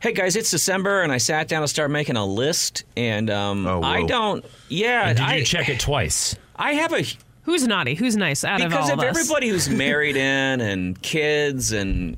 [0.00, 3.64] hey, guys, it's December, and I sat down to start making a list, and um,
[3.66, 3.80] Oh.
[3.82, 4.44] I don't.
[4.68, 6.34] Yeah, And did I you check it twice?
[6.56, 7.04] I have a
[7.42, 7.94] Who's naughty?
[7.94, 12.16] Who's nice out of because all of of everybody who's married in and kids and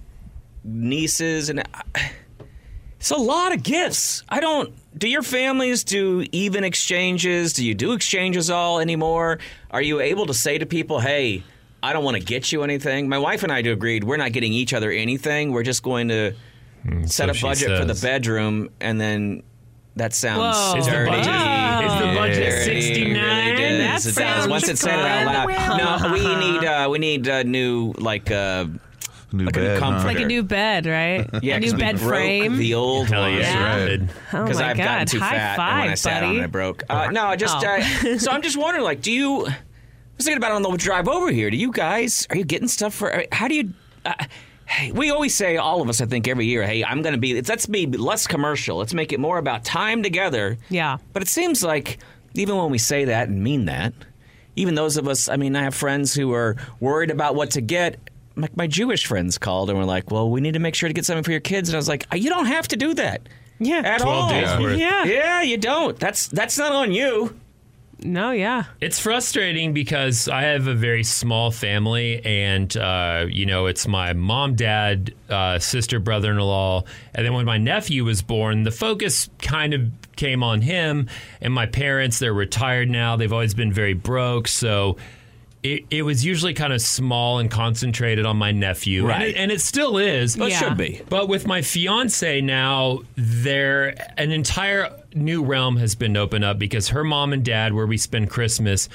[0.65, 1.63] nieces and
[2.99, 4.23] it's a lot of gifts.
[4.29, 4.75] I don't.
[4.99, 7.53] Do your families do even exchanges?
[7.55, 9.39] Do you do exchanges all anymore?
[9.71, 11.43] Are you able to say to people, "Hey,
[11.83, 13.09] I don't want to get you anything"?
[13.09, 15.53] My wife and I do agreed we're not getting each other anything.
[15.53, 16.35] We're just going to
[17.03, 19.43] set so a she budget for the bedroom, and then
[19.97, 20.79] that sounds Whoa.
[20.79, 21.11] Is the dirty.
[21.11, 21.27] budget,
[21.87, 23.53] is the budget Dirty, sixty nine?
[23.55, 24.07] really That does.
[24.07, 24.15] It does.
[24.15, 26.03] sounds Once it said it out loud.
[26.03, 28.67] No, we need uh, we need uh, new like uh,
[29.33, 29.81] new like a new bed, huh?
[29.81, 30.07] comforter.
[30.09, 31.29] like a new bed, right?
[31.43, 32.57] yeah, a 'cause new we bed broke frame.
[32.59, 33.35] The old Hell one.
[33.35, 33.87] yeah, Yeah.
[33.87, 34.85] you oh Because my I've god!
[34.85, 36.27] gotten too High fat, five, and when I sat buddy.
[36.27, 36.83] on it, it broke.
[36.89, 37.69] Uh, no, I just Oh.
[37.69, 39.47] uh, so I'm just wondering, like, do you?
[39.47, 39.57] I
[40.17, 41.51] was thinking about it on the drive over here.
[41.51, 43.25] Do you guys are you getting stuff for?
[43.33, 43.73] How do you?
[44.05, 44.13] Uh,
[44.67, 46.01] hey, we always say all of us.
[46.01, 47.41] I think every year, hey, I'm going to be.
[47.41, 48.77] Let's be less commercial.
[48.77, 50.59] Let's make it more about time together.
[50.69, 50.99] Yeah.
[51.13, 51.99] But it seems like
[52.35, 53.93] even when we say that and mean that,
[54.57, 57.61] even those of us, I mean, I have friends who are worried about what to
[57.63, 57.97] get.
[58.37, 60.93] Like my Jewish friends called and were like, "Well, we need to make sure to
[60.95, 63.23] get something for your kids." And I was like, "You don't have to do that
[63.59, 63.83] Yeah.
[63.85, 64.29] at all.
[64.31, 64.79] days worth.
[64.79, 65.05] Yeah.
[65.05, 65.99] Yeah, you don't.
[65.99, 67.37] That's that's not on you.
[68.03, 68.65] No, yeah.
[68.81, 74.15] It's frustrating because I have a very small family, and uh, you know, it's my
[74.15, 79.75] mom, dad, uh, sister, brother-in-law, and then when my nephew was born, the focus kind
[79.75, 79.83] of
[80.17, 81.09] came on him
[81.43, 82.19] and my parents.
[82.21, 84.97] They're retired now; they've always been very broke, so.
[85.63, 89.29] It, it was usually kind of small and concentrated on my nephew, and, Right.
[89.29, 90.35] it, and it still is.
[90.37, 90.59] But it Yeah.
[90.61, 91.03] should be.
[91.11, 96.89] But with my fiance now, there an entire new realm has been opened up because
[96.89, 98.89] her mom and dad, where we spend Christmas,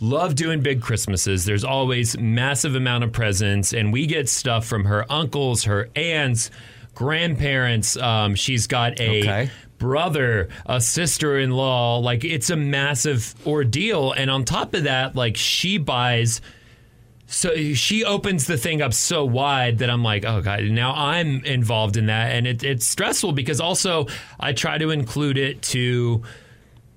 [0.00, 1.46] love doing big Christmases.
[1.46, 6.48] There's always massive amount of presents, and we get stuff from her uncles, her aunts,
[6.94, 7.96] grandparents.
[7.96, 9.50] Um, she's got a Okay.
[9.84, 11.98] Brother, a sister-in-law.
[11.98, 16.40] Like it's a massive ordeal, and on top of that, like she buys.
[17.26, 21.44] So she opens the thing up so wide that I'm like, oh god, now I'm
[21.44, 24.06] involved in that, and it, it's stressful because also
[24.40, 26.22] I try to include it to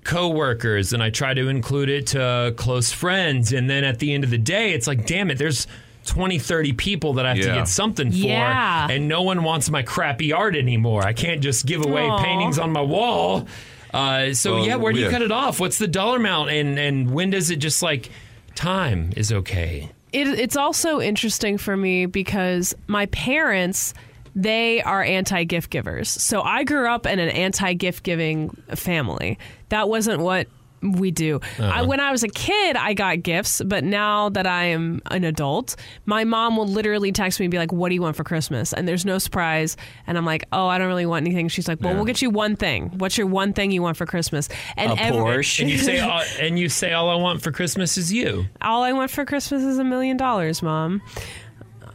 [0.04, 4.24] coworkers and I try to include it to close friends, and then at the end
[4.24, 5.66] of the day, it's like, damn it, there's
[6.08, 8.88] 20, 30 people that I have to get something for, Yeah.
[8.90, 11.04] and no one wants my crappy art anymore.
[11.06, 12.22] I can't just give away Aw.
[12.22, 13.46] paintings on my wall.
[13.94, 15.10] Uh, so Well, yeah, where do you yeah.
[15.10, 15.60] cut it off?
[15.60, 18.10] What's the dollar amount, and and when does it just like
[18.54, 19.90] time is okay?
[20.12, 23.92] it, it's also interesting for me because my parents
[24.34, 29.38] they are anti gift givers so i grew up in an anti gift giving family
[29.70, 30.46] that wasn't what
[30.82, 34.64] we do I, when i was a kid i got gifts but now that i
[34.64, 35.74] am an adult
[36.06, 38.72] my mom will literally text me and be like what do you want for christmas
[38.72, 41.80] and there's no surprise and i'm like oh i don't really want anything she's like
[41.80, 44.92] well we'll get you one thing what's your one thing you want for christmas and
[44.92, 45.60] A every- Porsche.
[45.62, 48.46] And you say, uh, and you say, all I want for Christmas is you.
[48.62, 51.02] all I want for Christmas is a million dollars, Mom.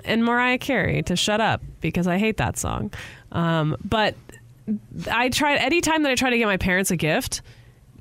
[0.03, 2.91] And Mariah Carey to shut up because I hate that song.
[3.31, 4.15] Um, but
[5.09, 7.41] I tried anytime that I try to get my parents a gift,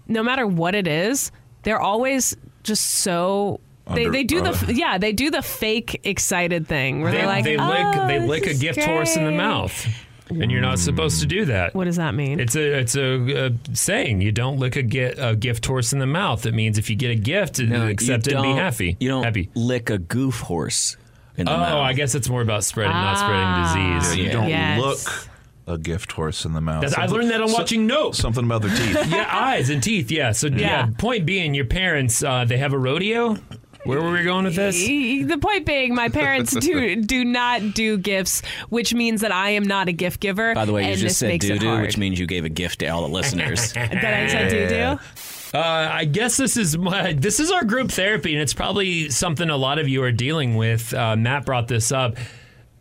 [0.08, 1.30] no matter what it is,
[1.62, 6.00] they're always just so They, Under- they do uh, the yeah they do the fake
[6.04, 8.80] excited thing where They, they, are like they oh, lick they lick a is gift
[8.82, 9.86] horse in the mouth,
[10.30, 11.74] and you're not supposed to do that.
[11.74, 12.38] What does that mean?
[12.40, 14.20] It's a it's a, uh saying.
[14.20, 16.46] You don't lick a, get, a gift horse in the mouth.
[16.46, 18.96] It means if you get a gift, No, accept you it and be don't- happy.
[19.00, 19.50] You don't happy.
[19.54, 20.96] lick a goof horse
[21.36, 21.82] in the Oh, mouth.
[21.82, 23.66] I guess it's more about spreading, not Ah.
[23.74, 24.16] spreading disease.
[24.26, 24.80] You don't Yes.
[24.80, 25.28] look
[25.66, 26.82] a gift horse in the mouth.
[26.82, 28.14] That's- I Something- learned that on so- watching Nope.
[28.14, 29.06] Something about their teeth.
[29.12, 30.10] yeah, eyes and teeth.
[30.10, 30.32] Yeah.
[30.32, 30.58] So yeah.
[30.58, 30.88] Yeah.
[30.98, 33.36] Point being, your parents uh, they have a rodeo.
[33.84, 34.76] Where were we going with this?
[34.76, 39.64] The point being, my parents do do not do gifts, which means that I am
[39.64, 40.54] not a gift giver.
[40.54, 42.26] By the way, you and just this said makes doo it doo, which means you
[42.28, 43.72] gave a gift to all the listeners.
[43.74, 45.58] that I said doo doo.
[45.58, 49.50] Uh, I guess this is my, this is our group therapy, and it's probably something
[49.50, 50.94] a lot of you are dealing with.
[50.94, 52.16] Uh, Matt brought this up.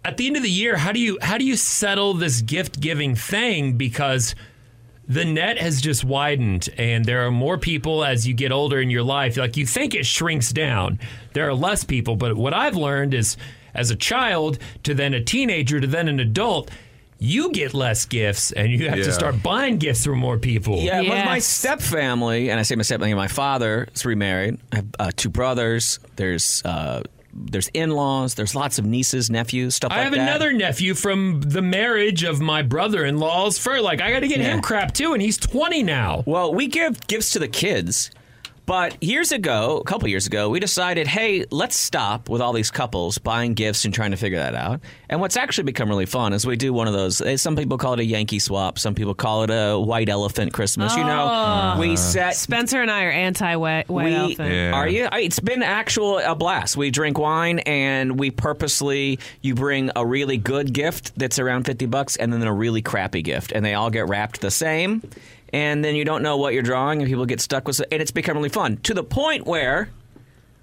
[0.03, 2.79] At the end of the year, how do you how do you settle this gift
[2.79, 3.77] giving thing?
[3.77, 4.33] Because
[5.07, 8.89] the net has just widened, and there are more people as you get older in
[8.89, 9.37] your life.
[9.37, 10.99] Like you think it shrinks down,
[11.33, 12.15] there are less people.
[12.15, 13.37] But what I've learned is,
[13.73, 16.69] as a child to then a teenager to then an adult.
[17.23, 19.03] You get less gifts, and you have Yeah.
[19.03, 20.79] to start buying gifts from more people.
[20.81, 21.45] Yeah, but my Yes.
[21.45, 24.57] step family, and I say my step family, my father is remarried.
[24.71, 25.99] I have uh, two brothers.
[26.15, 27.03] There's uh,
[27.33, 28.35] there's in laws.
[28.35, 30.19] There's lots of nieces, nephews, stuff I like that.
[30.19, 34.27] I have another nephew from the marriage of my brother-in-law's for like I got to
[34.27, 36.23] get him crap too, and he's 20 now.
[36.25, 38.11] Well, we give gifts to the kids.
[38.71, 42.71] But years ago, a couple years ago, we decided, hey, let's stop with all these
[42.71, 44.79] couples buying gifts and trying to figure that out.
[45.09, 47.19] And what's actually become really fun is we do one of those.
[47.19, 48.79] eh, Some people call it a Yankee swap.
[48.79, 50.95] Some people call it a white elephant Christmas.
[50.95, 54.53] You know, we set Spencer and I are anti white white we elephant.
[54.53, 54.71] Yeah.
[54.71, 55.09] are you?
[55.11, 56.77] It's been actual a blast.
[56.77, 61.87] We drink wine and we purposely you bring a really good gift that's around fifty
[61.87, 65.01] bucks and then a really crappy gift, and they all get wrapped the same,
[65.53, 68.01] and then you don't know what you're drawing, and people get stuck with it, and
[68.01, 69.89] it's become really fun to the point where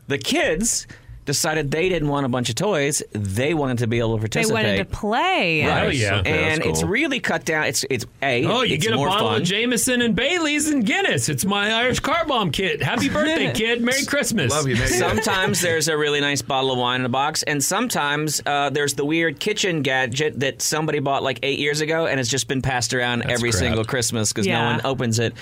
[0.06, 0.86] the kids
[1.28, 4.62] decided they didn't want a bunch of toys; they wanted to be able to participate.
[4.64, 5.64] they wanted to play.
[5.64, 5.84] Right.
[5.84, 6.16] Oh, yeah.
[6.16, 7.66] Okay, and that's it's really cut down.
[7.66, 8.44] It's it's a.
[8.46, 9.42] Oh, you it's get a more bottle fun.
[9.42, 11.28] of Jameson and Bailey's and Guinness.
[11.28, 12.82] It's my Irish car bomb kit.
[12.82, 13.80] Happy birthday, kid.
[13.80, 14.50] Merry Christmas.
[14.50, 14.88] Love you, man.
[14.88, 18.94] Sometimes there's a really nice bottle of wine in a box, and sometimes uh, there's
[18.94, 22.62] the weird kitchen gadget that somebody bought like eight years ago, and it's just been
[22.62, 23.60] passed around That's every crap.
[23.60, 24.60] single Christmas because Yeah.
[24.62, 25.34] no one opens it,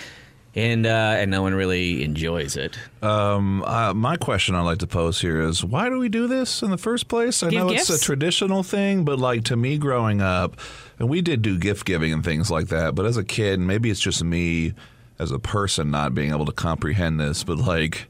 [0.57, 2.77] and uh, and no one really enjoys it.
[3.03, 6.63] Um, uh, my question I'd like to pose here is why do we do this
[6.63, 7.43] in the first place?
[7.43, 8.03] I Give know it's gifts?
[8.03, 10.59] a traditional thing, but like to me growing up,
[10.99, 13.91] and we did do gift giving and things like that, but as a kid, maybe
[13.91, 14.73] it's just me
[15.19, 18.07] as a person not being able to comprehend this, but like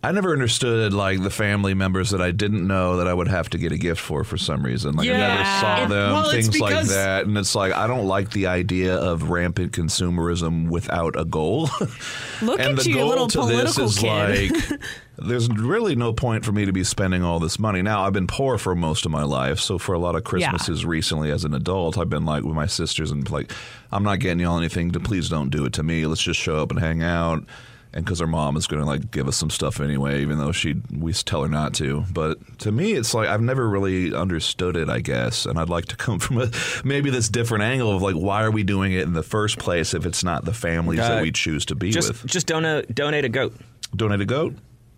[0.00, 3.50] I never understood like the family members that I didn't know that I would have
[3.50, 4.94] to get a gift for for some reason.
[4.94, 5.60] Like I never Yeah.
[5.60, 8.94] saw It- them, well, things like that, and it's like I don't like the idea
[8.94, 11.68] of rampant consumerism without a goal.
[12.42, 14.52] Look and at the you, goal little to political this is kid.
[14.52, 14.80] like
[15.18, 18.28] there's really no point for me to be spending all this money now i've been
[18.28, 21.52] poor for most of my life so for a lot of christmases recently as an
[21.54, 23.50] adult i've been like with my sisters and like
[23.90, 26.62] i'm not getting y'all anything to please don't do it to me let's just show
[26.62, 27.42] up and hang out
[27.92, 30.52] and because our mom is going to like give us some stuff anyway even though
[30.52, 34.76] she we tell her not to but to me it's like i've never really understood
[34.76, 36.50] it i guess and i'd like to come from a
[36.84, 39.94] maybe this different angle of like why are we doing it in the first place
[39.94, 42.94] if it's not the families Uh, that we choose to be Just with just donate
[42.94, 43.54] donate a goat.
[43.96, 44.54] donate a goat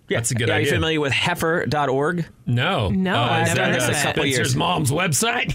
[0.09, 0.57] Yeah, That's a good idea.
[0.57, 2.27] Are you familiar with heifer.org?
[2.45, 2.89] No.
[2.91, 4.03] No, Uh, I've is never that, heard of it.
[4.03, 4.57] Couple Spencer's years.
[4.57, 5.55] mom's website.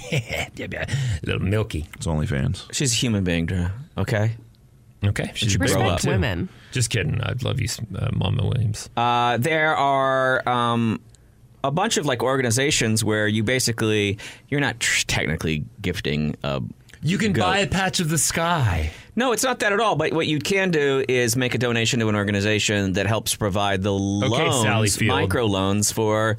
[1.24, 1.88] Little Milky.
[1.96, 2.72] it's OnlyFans.
[2.74, 3.68] She's a human being, Drew.
[3.98, 4.36] Okay.
[5.08, 5.32] Okay.
[5.36, 6.50] She's a big Respect one, women.
[6.72, 7.22] Just kidding.
[7.22, 8.90] I'd love you, uh, Mama Williams.
[8.98, 11.00] Uh, there are um,
[11.64, 14.18] a bunch of like organizations where you basically
[14.50, 16.62] you're not tr- technically gifting a
[17.02, 17.42] You can goat.
[17.44, 18.92] buy a patch of the sky.
[19.16, 19.96] No, it's not that at all.
[19.96, 23.82] But what you can do is make a donation to an organization that helps provide
[23.82, 25.18] the loans, Sally Field.
[25.22, 26.36] micro loans for.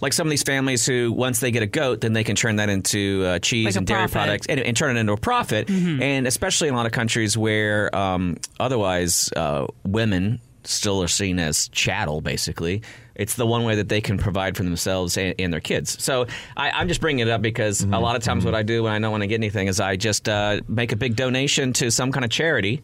[0.00, 2.56] Like some of these families who, once they get a goat, then they can turn
[2.56, 4.12] that into uh, cheese Like and dairy profit.
[4.12, 5.68] products and, and turn it into a profit.
[5.68, 11.38] And especially in a lot of countries where um, otherwise uh, women still are seen
[11.38, 12.82] as chattel, basically.
[13.14, 16.00] It's the one way that they can provide for themselves and, and their kids.
[16.02, 18.84] So I, I'm just bringing it up because a lot of times what I do
[18.84, 21.72] when I don't want to get anything is I just uh, make a big donation
[21.74, 22.82] to some kind of charity.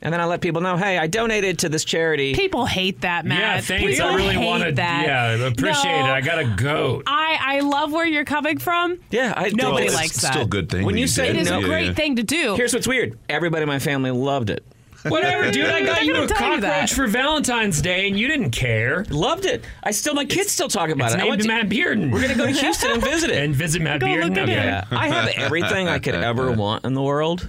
[0.00, 2.32] And then I let people know, hey, I donated to this charity.
[2.34, 3.38] People hate that, Matt.
[3.40, 3.84] yeah, thanks.
[3.96, 4.72] People I really hate want to.
[4.72, 5.04] that.
[5.06, 6.10] Yeah, appreciate No, it.
[6.10, 7.02] I got a goat.
[7.08, 9.00] I, I love where you're coming from.
[9.10, 10.32] Yeah, I Nobody it's- likes it's that.
[10.34, 10.84] Still a good thing.
[10.86, 11.46] When that you say It did.
[11.46, 11.92] no- a great yeah.
[11.94, 12.54] thing to do.
[12.54, 14.64] Here's what's weird everybody in my family loved it.
[15.08, 15.64] Whatever, dude.
[15.66, 19.04] I got you a tell you cockroach for Valentine's Day, and you didn't care.
[19.10, 19.64] Loved it.
[19.82, 21.18] I still, my kids still talk about It's it.
[21.18, 22.10] I named went to- Matt Bearden.
[22.12, 23.36] We're going to go to Houston and visit it.
[23.44, 24.28] and visit Matt Go Bearden.
[24.30, 24.52] look at Okay.
[24.52, 24.64] it.
[24.64, 27.48] Yeah, I have everything I could ever want in the world,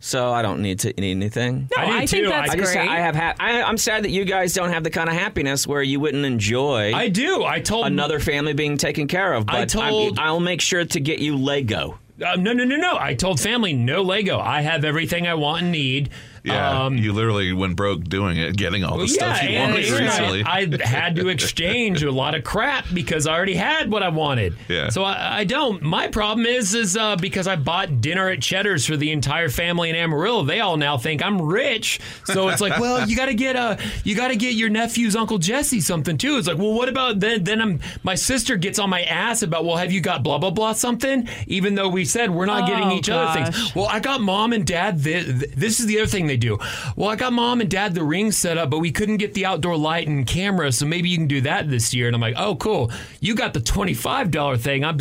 [0.00, 1.68] so I don't need to need anything.
[1.76, 2.28] No, I do I, think too.
[2.28, 2.88] that's I I just great.
[2.88, 5.66] I have ha- I, I'm sad that you guys don't have the kind of happiness
[5.66, 7.44] where you wouldn't enjoy I do.
[7.44, 9.46] I told another family being taken care of.
[9.46, 11.98] But I I'm- told- I'll make sure to get you Lego.
[12.24, 12.96] Uh, no, no, no, no.
[12.98, 14.40] I told family no Lego.
[14.40, 16.10] I have everything I want and need.
[16.44, 19.72] Yeah, Um, you literally went broke doing it, getting all the Well, stuff you and
[19.72, 20.42] wanted it's- recently.
[20.44, 24.08] I, I had to exchange a lot of crap because I already had what I
[24.08, 24.54] wanted.
[24.68, 24.88] Yeah.
[24.90, 25.82] So I, I don't.
[25.82, 29.90] My problem is, is uh, because I bought dinner at Cheddar's for the entire family
[29.90, 30.42] in Amarillo.
[30.44, 32.00] They all now think I'm rich.
[32.24, 35.16] So it's like, well, you got to get uh, you got to get your nephew's
[35.16, 36.36] Uncle Jesse something too.
[36.36, 37.44] It's like, well, what about then?
[37.44, 40.50] Then I'm my sister gets on my ass about, well, have you got blah blah
[40.50, 41.28] blah something?
[41.46, 43.74] Even though we said we're not getting Oh, each other things.
[43.74, 44.98] Well, I got mom and dad.
[45.00, 46.58] This, this is the other thing they do.
[46.96, 49.46] Well, I got mom and dad the ring set up, but we couldn't get the
[49.46, 52.06] outdoor light and camera, so maybe you can do that this year.
[52.06, 52.92] And I'm like, oh, cool.
[53.20, 54.84] You got the twenty five dollar thing.
[54.84, 54.98] I'm.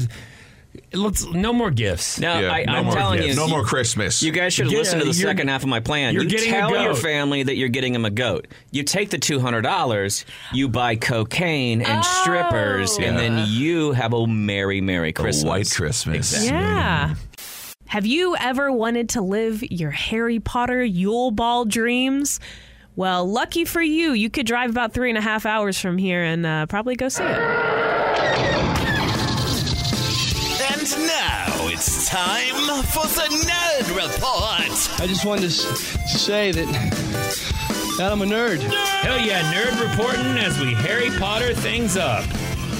[0.93, 2.19] Let's no more gifts.
[2.19, 3.29] No, Yeah, I, no I'm more telling gifts.
[3.29, 4.21] you, no more Christmas.
[4.21, 6.13] You guys should Yeah, listen to the second half of my plan.
[6.13, 8.47] you're you getting a tell your family that you're getting them a goat.
[8.71, 13.19] You take the two hundred dollars, you buy cocaine and strippers, and oh.
[13.19, 15.45] then you have a merry, merry a Christmas.
[15.45, 16.45] white Christmas.
[16.45, 17.15] Yeah.
[17.15, 17.17] Mm.
[17.87, 22.41] Have you ever wanted to live your Harry Potter Yule Ball dreams?
[22.97, 26.21] Well, lucky for you, you could drive about three and a half hours from here
[26.21, 27.29] and uh, probably go see it.
[27.29, 27.37] And
[31.07, 32.55] now it's time
[32.87, 34.99] for the Nerd Report.
[34.99, 36.65] I just wanted to, say that,
[37.97, 38.59] that I'm a nerd.
[38.59, 42.25] Hell yeah, nerd reporting as we Harry Potter things up.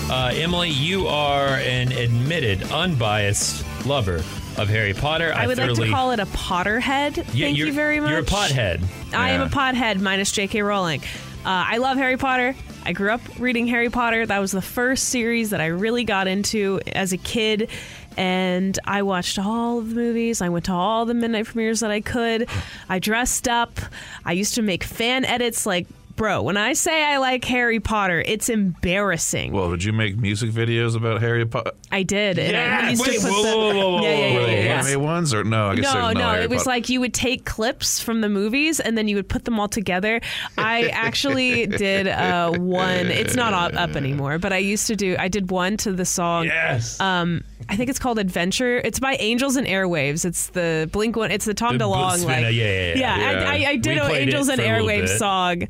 [0.09, 4.21] Uh, Emily, you are an admitted, unbiased lover
[4.57, 5.31] of Harry Potter.
[5.35, 7.17] I would like to call it a Potterhead.
[7.33, 8.11] Yeah, Thank you're, very much.
[8.11, 8.83] You're a pothead.
[9.13, 10.61] I am a pothead minus J.K.
[10.61, 11.01] Rowling.
[11.45, 12.55] Uh, I love Harry Potter.
[12.85, 14.25] I grew up reading Harry Potter.
[14.25, 17.69] That was the first series that I really got into as a kid.
[18.17, 20.41] And I watched all of the movies.
[20.41, 22.49] I went to all the midnight premieres that I could.
[22.89, 23.79] I dressed up.
[24.25, 25.85] I used to make fan edits like,
[26.17, 29.53] bro, when I say I like Harry Potter, it's embarrassing.
[29.53, 31.71] Well, did you make music videos about Harry Potter?
[31.91, 32.37] I did.
[32.39, 34.63] And I used to wait, put whoa, the- whoa, whoa, whoa, yeah, yeah, yeah, yeah,
[34.63, 34.83] yeah.
[34.85, 35.67] Anime ones or no?
[35.69, 36.69] I guess No, there's no, no, Harry it was Potter.
[36.71, 39.69] like you would take clips from the movies and then you would put them all
[39.69, 40.19] together.
[40.57, 43.05] I actually did uh, one.
[43.07, 45.15] It's not up, up anymore, but I used to do.
[45.17, 46.45] I did one to the song.
[46.45, 46.99] Yes.
[46.99, 48.77] Um, I think it's called Adventure.
[48.79, 50.25] It's by Angels and Airwaves.
[50.25, 51.31] It's the Blink one.
[51.31, 52.17] It's the Tom DeLonge.
[52.19, 53.49] Spinner, like, yeah, yeah, yeah.
[53.51, 55.19] I, I, I We did an played Angels and for a little Airwaves bit.
[55.19, 55.67] song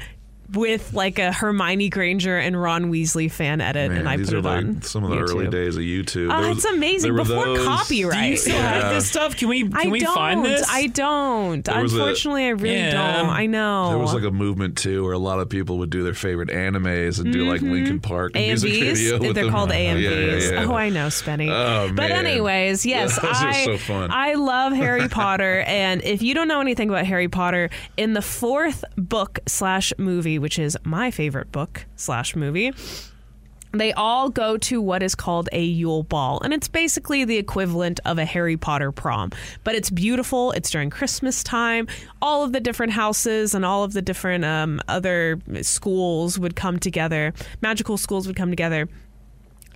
[0.53, 4.35] with like a Hermione Granger and Ron Weasley fan edit, Man, and I these put
[4.35, 6.31] are it like on some of the early days of YouTube.
[6.33, 7.01] Oh, There it's amazing.
[7.01, 8.23] there were Before those- copyright.
[8.23, 8.81] Do you still Yeah.
[8.81, 9.35] have this stuff?
[9.35, 10.15] Can we can I we don't.
[10.15, 10.65] find this?
[10.69, 11.63] I don't.
[11.65, 12.91] There Unfortunately, I really Yeah.
[12.91, 13.29] don't.
[13.29, 13.89] I know.
[13.89, 16.49] There was like a movement too, where a lot of people would do their favorite
[16.49, 17.71] animes and do like mm-hmm.
[17.73, 19.19] Linkin Park music video.
[19.19, 19.51] With They're them.
[19.53, 20.01] called AMVs.
[20.01, 20.65] Yeah, yeah, yeah.
[20.69, 21.49] Oh, I know, Spenny.
[21.51, 24.11] Oh, but anyways, yes, Those are I so fun.
[24.11, 28.21] I love Harry Potter, and if you don't know anything about Harry Potter, in the
[28.21, 32.73] fourth book slash movie, which is my favorite book slash movie.
[33.73, 37.99] They all go to what is called a Yule Ball, and it's basically the equivalent
[38.05, 39.31] of a Harry Potter prom.
[39.63, 40.51] But it's beautiful.
[40.53, 41.87] It's during Christmas time.
[42.21, 46.79] All of the different houses and all of the different um, other schools would come
[46.79, 47.33] together.
[47.61, 48.87] Magical schools would come together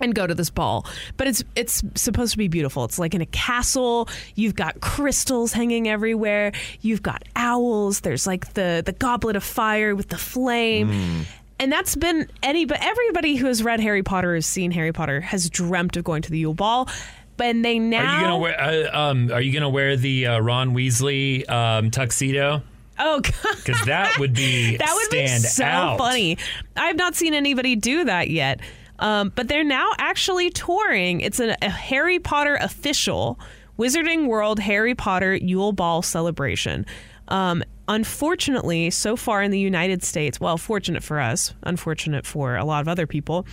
[0.02, 0.86] and go to this ball.
[1.16, 2.84] But it's it's supposed to be beautiful.
[2.84, 4.08] It's like in a castle.
[4.34, 6.52] You've got crystals hanging everywhere.
[6.80, 8.00] You've got owls.
[8.00, 11.24] There's like the the goblet of fire with the flame.
[11.60, 15.20] And that's been any but everybody who has read Harry Potter has seen Harry Potter
[15.20, 16.88] has dreamt of going to the Yule Ball.
[17.36, 18.60] But they now Are you gonna wear?
[18.60, 22.62] Uh, um, are you gonna wear the uh, Ron Weasley um, tuxedo?
[22.98, 23.56] Oh God.
[23.56, 25.98] Because that would be that would stand be so out.
[25.98, 26.36] funny.
[26.76, 28.60] I've not seen anybody do that yet.
[28.98, 31.20] Um, but they're now actually touring.
[31.20, 33.38] It's a, a Harry Potter official
[33.78, 36.86] Wizarding World Harry Potter Yule Ball celebration.
[37.28, 42.64] Um, unfortunately, so far in the United States, well, fortunate for us, unfortunate for a
[42.64, 43.46] lot of other people,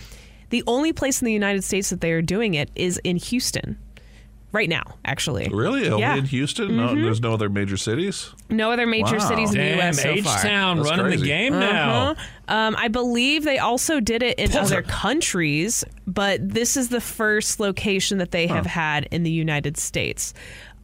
[0.50, 3.78] the only place in the United States that they are doing it is in Houston.
[4.52, 5.48] Right now, actually.
[5.52, 5.88] Really?
[5.88, 6.16] Only Yeah.
[6.16, 6.76] in Houston?
[6.76, 7.02] No, Mhm.
[7.04, 8.30] there's no other major cities.
[8.48, 9.28] No other major Wow.
[9.28, 10.02] cities in the U.S.
[10.02, 10.38] so far.
[10.38, 12.10] H-Town That's running the game now.
[12.10, 12.14] Uh-huh.
[12.54, 17.60] Um, I believe they also did it in other countries, but this is the first
[17.60, 20.34] location that they have had in the United States.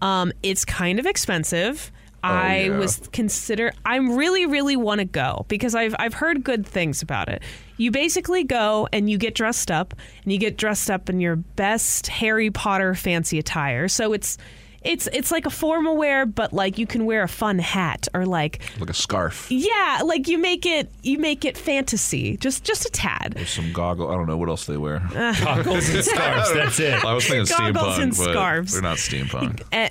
[0.00, 1.90] Um, it's kind of expensive.
[2.22, 2.78] I yeah.
[2.78, 3.72] was consider.
[3.84, 7.42] I really, really want to go because I've I've heard good things about it.
[7.76, 9.94] You basically go and you get dressed up,
[10.24, 13.88] and you get dressed up in your best Harry Potter fancy attire.
[13.88, 14.38] So it's.
[14.82, 18.24] It's it's like a formal wear, but like you can wear a fun hat or
[18.24, 19.50] like Like a scarf.
[19.50, 23.32] yeah, like you make it you make it fantasy, just just a tad.
[23.34, 24.12] There's some goggles.
[24.12, 25.00] I don't know what else they wear.
[25.12, 26.52] Goggles and scarves.
[26.54, 27.04] That's it.
[27.04, 28.72] I was thinking Goggles steampunk, and but scarves.
[28.74, 29.62] they're not steampunk.
[29.72, 29.88] Eh,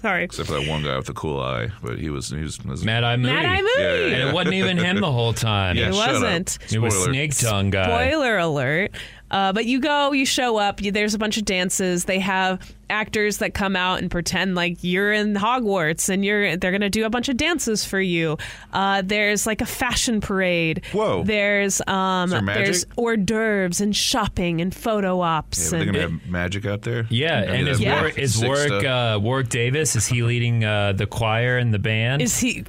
[0.00, 0.24] Sorry.
[0.24, 2.84] Except for that one guy with the cool eye, but he was he was, was
[2.84, 3.34] Mad Eye Moody.
[3.34, 3.82] Mad Eye Moody.
[3.82, 5.76] Yeah, yeah, And it wasn't even him the whole time.
[5.76, 6.58] Yeah, It wasn't.
[6.72, 7.12] It was Spoiler.
[7.12, 7.84] Snake Tongue guy.
[7.84, 8.92] Spoiler alert.
[9.30, 10.82] Uh, but you go, you show up.
[10.82, 12.06] You, there's a bunch of dances.
[12.06, 12.60] They have
[12.90, 17.04] actors that come out and pretend like you're in Hogwarts, and you're they're gonna do
[17.06, 18.36] a bunch of dances for you.
[18.72, 20.82] Uh, there's like a fashion parade.
[20.92, 21.22] Whoa.
[21.24, 25.70] There's um, there there's hors d'oeuvres and shopping and photo Yeah, ops.
[25.70, 27.06] but they're gonna have magic out there.
[27.08, 27.94] Yeah, and is, that Yeah.
[28.00, 31.78] Warwick, is sick Warwick, uh, Warwick Davis, is he leading uh, the choir and the
[31.78, 32.20] band?
[32.22, 32.64] is he?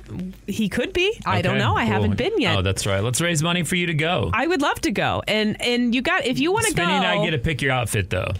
[0.47, 1.19] He could be.
[1.25, 1.75] I don't Okay, know.
[1.75, 1.93] I cool.
[1.93, 2.57] haven't been yet.
[2.57, 3.03] Oh, that's right.
[3.03, 4.29] Let's raise money for you to go.
[4.33, 6.83] I would love to go, and and you got if you want to go.
[6.83, 8.31] Spinny and I get to pick your outfit, though.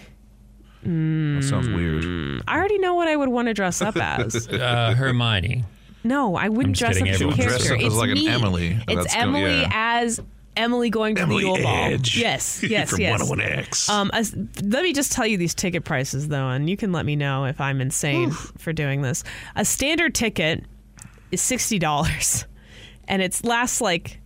[0.84, 2.42] That sounds weird.
[2.48, 4.48] I already know what I would want to dress up as.
[4.52, 5.64] Uh, Hermione.
[6.04, 7.74] No, I wouldn't I'm dress up as a dress character.
[7.76, 8.28] up as it's like an me.
[8.28, 9.70] Emily, It's that's gonna- Emily yeah.
[9.72, 10.20] as
[10.58, 11.92] Emily going to Emily the Yule Ball.
[12.14, 13.22] Yes, yes, From yes.
[13.22, 13.90] 101X.
[13.90, 17.06] Um, as, let me just tell you these ticket prices though, and you can let
[17.06, 19.24] me know if I'm insane for doing this.
[19.56, 20.64] A standard ticket
[21.32, 22.46] is sixty dollars,
[23.08, 24.20] and it lasts like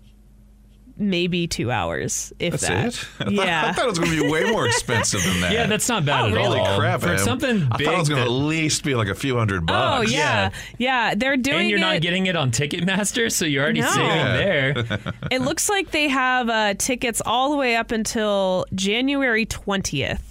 [0.97, 2.85] maybe two hours, if That's that.
[2.87, 3.07] it.
[3.19, 3.65] I thought- Yeah.
[3.67, 5.51] I thought it was going to be way more expensive than that.
[5.55, 6.59] Yeah, that's not bad Oh, at really?
[6.59, 6.65] all.
[6.65, 7.01] Holy crap!
[7.01, 7.17] For Em.
[7.17, 7.85] something I big.
[7.87, 10.09] thought it was going to that- at least be like a few hundred bucks.
[10.09, 11.13] Oh yeah, yeah.
[11.15, 11.81] They're doing and you're it.
[11.81, 13.89] not getting it on Ticketmaster, so you're already No.
[13.91, 14.33] saving Yeah.
[14.37, 14.73] there.
[15.31, 20.21] It looks like they have uh, tickets all the way up until January 20th,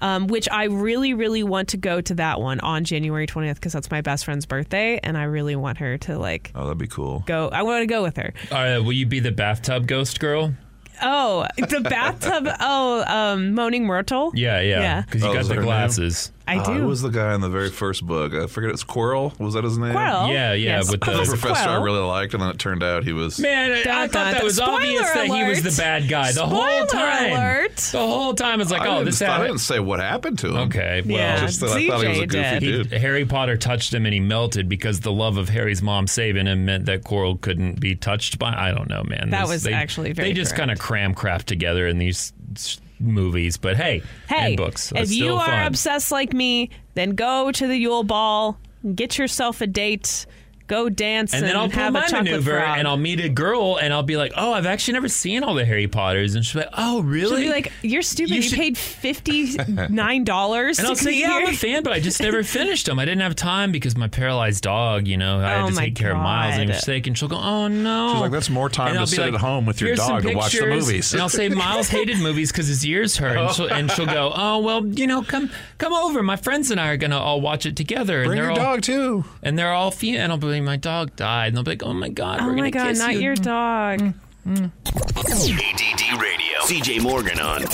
[0.00, 3.72] um, which I really, really want to go to that one on January 20th because
[3.72, 6.86] that's my best friend's birthday, and I really want her to like Oh, that'd be
[6.86, 7.22] cool.
[7.26, 7.48] go.
[7.48, 8.32] I want to go with her.
[8.50, 10.54] All right, will you be the bathtub ghost girl?
[11.02, 12.46] Oh, the bathtub.
[12.60, 14.32] oh, um, Moaning Myrtle.
[14.34, 14.80] Yeah, yeah.
[14.80, 15.02] Yeah.
[15.02, 15.66] Because you Oh, got is the that her name?
[15.68, 16.30] glasses.
[16.50, 16.72] I Uh, do.
[16.80, 18.34] who was the guy in the very first book?
[18.34, 18.70] I forget.
[18.70, 19.38] It's Quirrell.
[19.38, 19.92] Was that his name?
[19.94, 20.32] Quirrell.
[20.32, 22.82] Yeah, yeah, Yes, with the- The Professor professor I really liked, and then it turned
[22.82, 23.38] out he was.
[23.38, 24.44] Man, I, I Dun, thought dun, that dun.
[24.44, 27.32] was obvious Spoiler that he was the bad guy the whole time.
[27.32, 27.76] alert.
[27.76, 30.48] The whole time it's like, I oh, didn't, this I didn't say what happened to
[30.48, 30.56] him.
[30.68, 31.40] Okay, well, Yeah.
[31.40, 32.62] Just that I thought he was a CJ goofy did.
[32.62, 32.92] he, dude.
[32.92, 36.64] Harry Potter touched him and he melted because the love of Harry's mom saving him
[36.64, 38.52] meant that Quirrell couldn't be touched by.
[38.56, 39.30] I don't know, man.
[39.30, 42.32] That This- was they, actually very They just kind of cram crap together in these
[42.56, 44.92] s- movies, but hey, Hey, and books.
[44.94, 45.66] If you are fun.
[45.66, 48.58] obsessed like me, then go to the Yule Ball,
[48.94, 50.26] get yourself a date,
[50.70, 52.78] go dance, and then I'll have pull a my chocolate maneuver frog.
[52.78, 55.54] and I'll meet a girl and I'll be like, oh, I've actually never seen all
[55.54, 56.34] the Harry Potters.
[56.36, 57.42] And she'll be like, oh, really?
[57.42, 58.30] She'll be like, "You're stupid.
[58.30, 59.56] You You, should- paid fifty
[59.88, 62.98] nine dollars." And I'll say, yeah, I'm a fan, but I just never finished them.
[62.98, 65.84] I didn't have time because my paralyzed dog, you know, I Oh had to my
[65.86, 67.06] take care of Miles and he was sick.
[67.06, 68.12] And she'll go, oh, no.
[68.12, 70.34] She's like, "That's more time to I'll be sit at home with your dog to
[70.34, 73.36] watch the movies." And I'll say, Miles hated movies because his ears hurt.
[73.36, 76.22] And she'll, and she'll go, oh, well, you know, come come over.
[76.22, 78.24] My friends and I are going to all watch it together.
[78.24, 79.24] Bring and your all, dog too.
[79.42, 80.20] And they're all female.
[80.22, 81.48] And I'll be like, my dog died.
[81.48, 83.14] And they'll be like, oh, my God, Oh we're my going to god, kiss not
[83.14, 83.20] you.
[83.20, 83.98] your mm, dog.
[84.00, 84.14] Mm,
[84.46, 86.14] mm.
[86.14, 86.58] ADD Radio.
[86.62, 87.64] CJ Morgan on.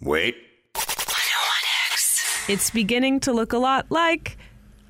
[0.00, 0.36] Wait.
[2.48, 4.38] It's beginning to look a lot like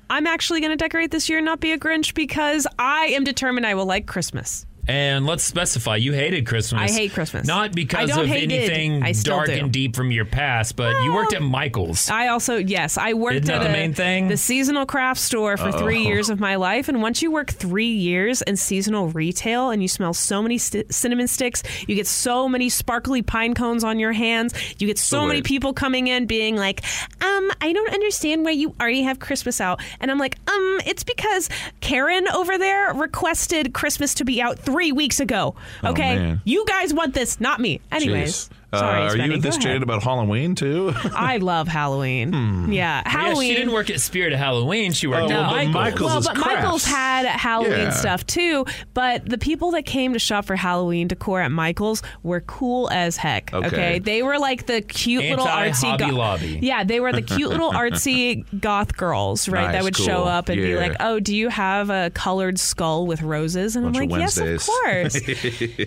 [0.09, 3.23] I'm actually going to decorate this year and not be a Grinch because I am
[3.23, 4.65] determined I will like Christmas.
[4.87, 6.89] And let's specify, you hated Christmas.
[6.89, 7.45] I hate Christmas.
[7.45, 9.53] Not because of anything dark do.
[9.53, 12.09] and deep from your past, but you worked at Michael's.
[12.09, 14.29] I also yes, I worked Isn't at the a- main thing?
[14.29, 17.91] the seasonal craft store for three years of my life, and once you work three
[17.91, 22.47] years in seasonal retail, and you smell so many st- cinnamon sticks, you get so
[22.47, 26.27] many sparkly pine cones on your hands, you get so So many people coming in
[26.27, 26.81] being like,
[27.21, 31.03] "Um, I don't understand why you already have Christmas out," and I'm like, "Um, it's
[31.03, 31.49] because
[31.81, 35.55] Karen over there requested Christmas to be out three weeks ago.
[35.83, 36.41] Oh, Okay, man.
[36.45, 37.81] you guys want this, not me.
[37.91, 38.79] Anyways." Jeez.
[38.79, 40.91] Sorry, uh, are Spenny, you go this jaded about Halloween too?
[41.15, 42.33] I love Halloween.
[42.33, 42.71] Hmm.
[42.71, 43.47] Yeah, Halloween.
[43.47, 44.91] Yeah, she didn't work at Spirit of Halloween.
[44.91, 45.73] She worked Oh, at well, Michael's.
[45.73, 46.55] Michael's well, but crafts.
[46.63, 47.89] Michael's had Halloween Yeah.
[47.91, 48.65] stuff too.
[48.93, 53.15] But the people that came to shop for Halloween decor at Michael's were cool as
[53.15, 53.53] heck.
[53.53, 53.99] Okay.
[53.99, 55.85] they were like the cute little artsy.
[55.85, 56.59] Anti-Hobby Lobby.
[56.61, 59.71] Yeah, they were the cute little artsy goth girls, right?
[59.71, 60.05] that would cool.
[60.05, 63.85] show up and be like, "Oh, do you have a colored skull with roses?" And
[63.85, 65.13] Bunch I'm of like, "Yes, of course."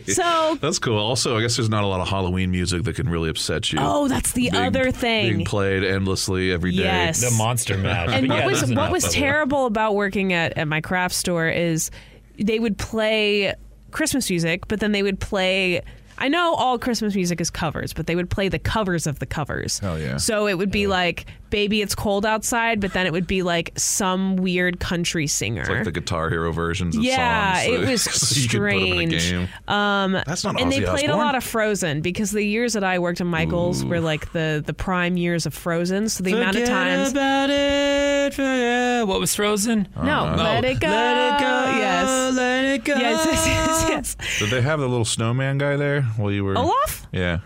[0.16, 0.96] so, That's cool.
[0.98, 3.78] Also, I guess there's not a lot of Halloween music that can really upset you.
[3.80, 5.34] oh, that's the Being- other thing.
[5.34, 6.84] being played endlessly every day.
[6.84, 7.20] Yes.
[7.20, 8.08] the Monster Mash.
[8.10, 9.14] And what yeah, was what was of it.
[9.14, 11.90] terrible about working at, at my craft store is
[12.38, 13.54] they would play
[13.90, 15.82] Christmas music, but then they would play.
[16.18, 19.26] I know all Christmas music is covers, but they would play the covers of the
[19.26, 19.78] covers.
[19.78, 20.18] Hell yeah.
[20.18, 23.72] So it would be like "Baby, It's Cold Outside," but then it would be like
[23.76, 25.60] some weird country singer.
[25.62, 27.66] It's like the Guitar Hero versions of Yeah, songs.
[27.74, 29.30] it was so you could put 'em in a strange.
[29.30, 29.48] game.
[29.74, 32.84] Um, That's not and Ozzy they played a lot of Frozen because the years that
[32.84, 36.08] I worked at Michaels were like the the prime years of Frozen.
[36.08, 38.34] So the amount of Forget times about it.
[38.34, 39.88] forget- What was Frozen?
[40.02, 40.88] No, let it go.
[40.88, 41.78] Let it go.
[41.78, 42.34] Yes.
[42.36, 42.94] Let it go.
[42.96, 44.38] Yes, yes, yes, yes.
[44.38, 47.06] Did they have the little snowman guy there while you were Olaf?
[47.12, 47.38] Yeah.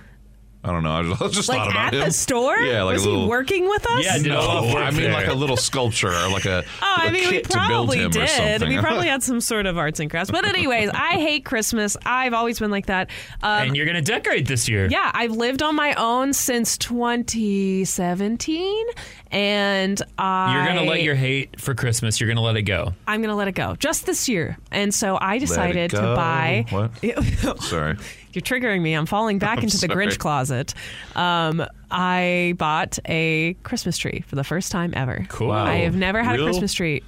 [0.65, 0.93] I don't know.
[0.93, 2.01] I just, I just Like thought about at him.
[2.07, 2.57] the store?
[2.59, 3.25] Yeah, like was a little.
[3.25, 4.03] he working with us?
[4.05, 6.65] Yeah, did no, all I mean like a little sculpture or like a.
[6.83, 8.29] Oh, I a mean, we kit to build probably him or did.
[8.31, 8.69] something.
[8.71, 10.31] We probably had some sort of arts and crafts.
[10.31, 11.97] But anyways, I hate Christmas.
[12.07, 13.11] I've always been like that.
[13.43, 14.89] Um, and you're gonna decorate this year.
[14.91, 18.87] yeah, I've lived on my own since 2017,
[19.31, 22.21] and I You're gonna let your hate for Christmas.
[22.21, 22.93] You're gonna let it go.
[23.07, 24.59] I'm gonna let it go just this year.
[24.71, 26.65] And so I decided to buy.
[26.71, 26.91] What?
[27.63, 27.97] Sorry.
[28.35, 28.95] You're triggering me.
[28.95, 29.89] I'm falling back I'm into the.
[29.89, 30.75] Grinch closet.
[31.15, 35.27] Um, I bought a Christmas tree for the first time ever.
[35.29, 35.53] Cool.
[35.53, 36.47] I have never had Real?
[36.47, 37.03] a Christmas tree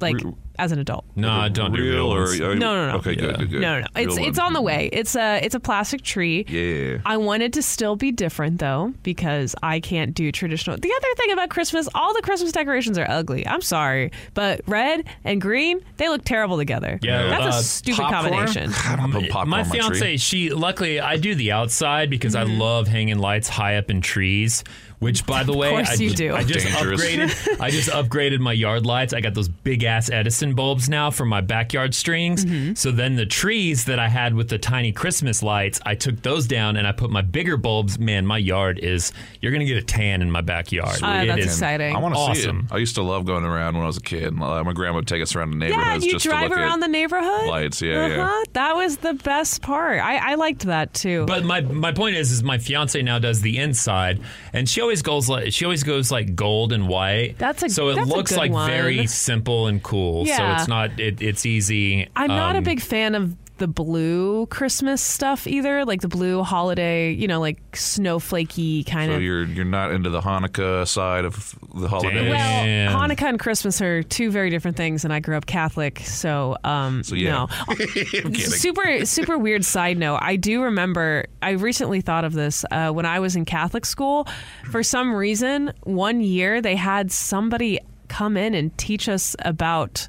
[0.00, 0.16] like?
[0.58, 1.04] As an adult.
[1.16, 2.38] No, don't do real real or ones.
[2.38, 2.96] you- No, no, no.
[2.98, 3.36] Okay, good, Yeah.
[3.38, 3.60] good, good.
[3.60, 3.86] No, no, no.
[3.96, 4.46] It's Real it's one.
[4.48, 4.90] on the way.
[4.92, 6.44] It's a it's a plastic tree.
[6.48, 6.98] Yeah.
[7.06, 10.76] I wanted to still be different though because I can't do traditional.
[10.76, 13.46] The other thing about Christmas, all the Christmas decorations are ugly.
[13.46, 16.98] I'm sorry, but red and green they look terrible together.
[17.02, 18.32] Yeah, that's uh, a stupid popcorn?
[18.32, 18.72] combination.
[18.86, 22.34] I don't put popcorn my on my fiance, she luckily I do the outside because
[22.34, 22.50] Mm-hmm.
[22.50, 24.64] I love hanging lights high up in trees.
[25.02, 26.34] Which, by the way, course I, you ju- do.
[26.34, 27.00] I just Dangerous.
[27.02, 27.60] upgraded.
[27.60, 29.12] I just upgraded my yard lights.
[29.12, 32.44] I got those big ass Edison bulbs now for my backyard strings.
[32.44, 32.74] Mm-hmm.
[32.74, 36.46] So then the trees that I had with the tiny Christmas lights, I took those
[36.46, 37.98] down and I put my bigger bulbs.
[37.98, 39.12] Man, my yard is.
[39.40, 40.96] You're gonna get a tan in my backyard.
[40.96, 41.96] It that's is exciting.
[41.96, 42.68] I want to see awesome.
[42.70, 42.74] it.
[42.74, 44.28] I used to love going around when I was a kid.
[44.40, 46.78] Uh, My grandma would take us around the Yeah, you just drive to look around
[46.78, 47.48] the neighborhood.
[47.48, 47.82] lights.
[47.82, 48.22] Yeah, yeah.
[48.24, 48.44] uh-huh.
[48.52, 49.98] That was the best part.
[50.00, 51.26] I, I liked that too.
[51.26, 54.20] But my my point is, is my fiance now does the inside,
[54.52, 57.36] and she always goes like she always goes like gold and white.
[57.38, 58.68] That's a- so it looks like one.
[58.68, 60.26] very simple and cool.
[60.26, 62.08] So it's not it, it's easy.
[62.14, 66.42] I'm not a Um, big fan of the blue Christmas stuff either, like the blue
[66.42, 69.18] holiday, you know, like snowflakey kind So of.
[69.18, 72.28] So you're you're not into the Hanukkah side of the holiday.
[72.30, 76.56] Well, Hanukkah and Christmas are two very different things, and I grew up Catholic, so
[76.64, 77.30] um, So, yeah.
[77.30, 77.48] no.
[78.24, 80.18] I'm super super weird side note.
[80.22, 81.26] I do remember.
[81.42, 84.26] I recently thought of this uh, when I was in Catholic school.
[84.70, 87.78] For some reason, one year they had somebody
[88.08, 90.08] come in and teach us about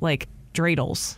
[0.00, 1.16] like dreidels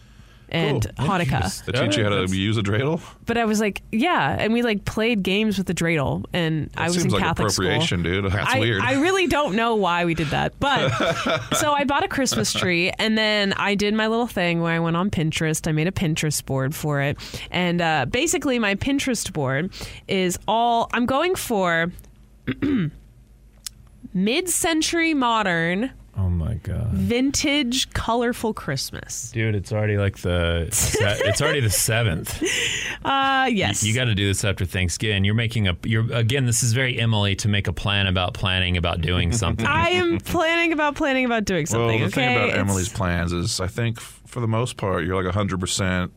[0.52, 1.08] and Cool.
[1.08, 1.64] Hanukkah.
[1.64, 3.00] They teach you how to use a dreidel.
[3.26, 6.84] But I was like, yeah, and we like played games with the dreidel, and I
[6.84, 8.22] was seems in like Catholic appropriation, school.
[8.22, 8.32] dude.
[8.32, 8.82] That's I, weird.
[8.82, 10.90] I really don't know why we did that, but
[11.56, 14.78] so I bought a Christmas tree, and then I did my little thing where I
[14.78, 15.66] went on Pinterest.
[15.66, 17.16] I made a Pinterest board for it,
[17.50, 19.72] and uh, basically my Pinterest board
[20.06, 21.90] is all I'm going for.
[24.14, 29.30] Mid-century modern, Oh my god, vintage, colorful Christmas.
[29.32, 29.54] dude!
[29.54, 32.42] It's already like the se- it's already the seventh.
[33.04, 33.82] Uh, yes.
[33.82, 35.24] You got to do this after Thanksgiving.
[35.24, 36.46] You're making a you're again.
[36.46, 39.66] This is very Emily to make a plan about planning about doing something.
[39.66, 41.98] I am planning about planning about doing Well, something.
[41.98, 45.20] the okay, thing about It's- Emily's plans is, I think for the most part, you're
[45.20, 46.12] like hundred percent.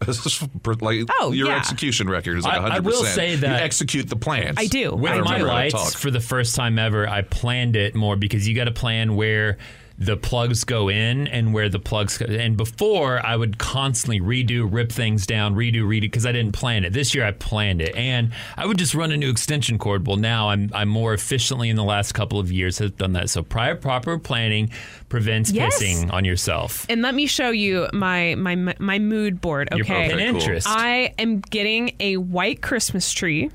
[0.80, 1.56] Like Oh, your yeah.
[1.56, 3.14] execution record is like I- I hundred will percent.
[3.14, 4.56] say you that- execute the plans.
[4.58, 4.94] I do.
[4.94, 8.48] With I my remember lights, for the first time ever, I planned it more because
[8.48, 9.58] you got to plan where
[10.00, 12.24] the plugs go in and where the plugs go.
[12.24, 16.84] And before, I would constantly redo, rip things down, redo, redo because I didn't plan
[16.86, 16.94] it.
[16.94, 20.06] This year, I planned it, and I would just run a new extension cord.
[20.06, 23.28] Well, now I'm I'm more efficiently in the last couple of years have done that.
[23.28, 24.70] So prior proper planning
[25.10, 25.82] prevents Yes.
[25.82, 26.86] pissing on yourself.
[26.88, 29.68] And let me show you my my my mood board.
[29.72, 30.64] Your Okay, Pinterest.
[30.66, 33.50] I am getting a white Christmas tree,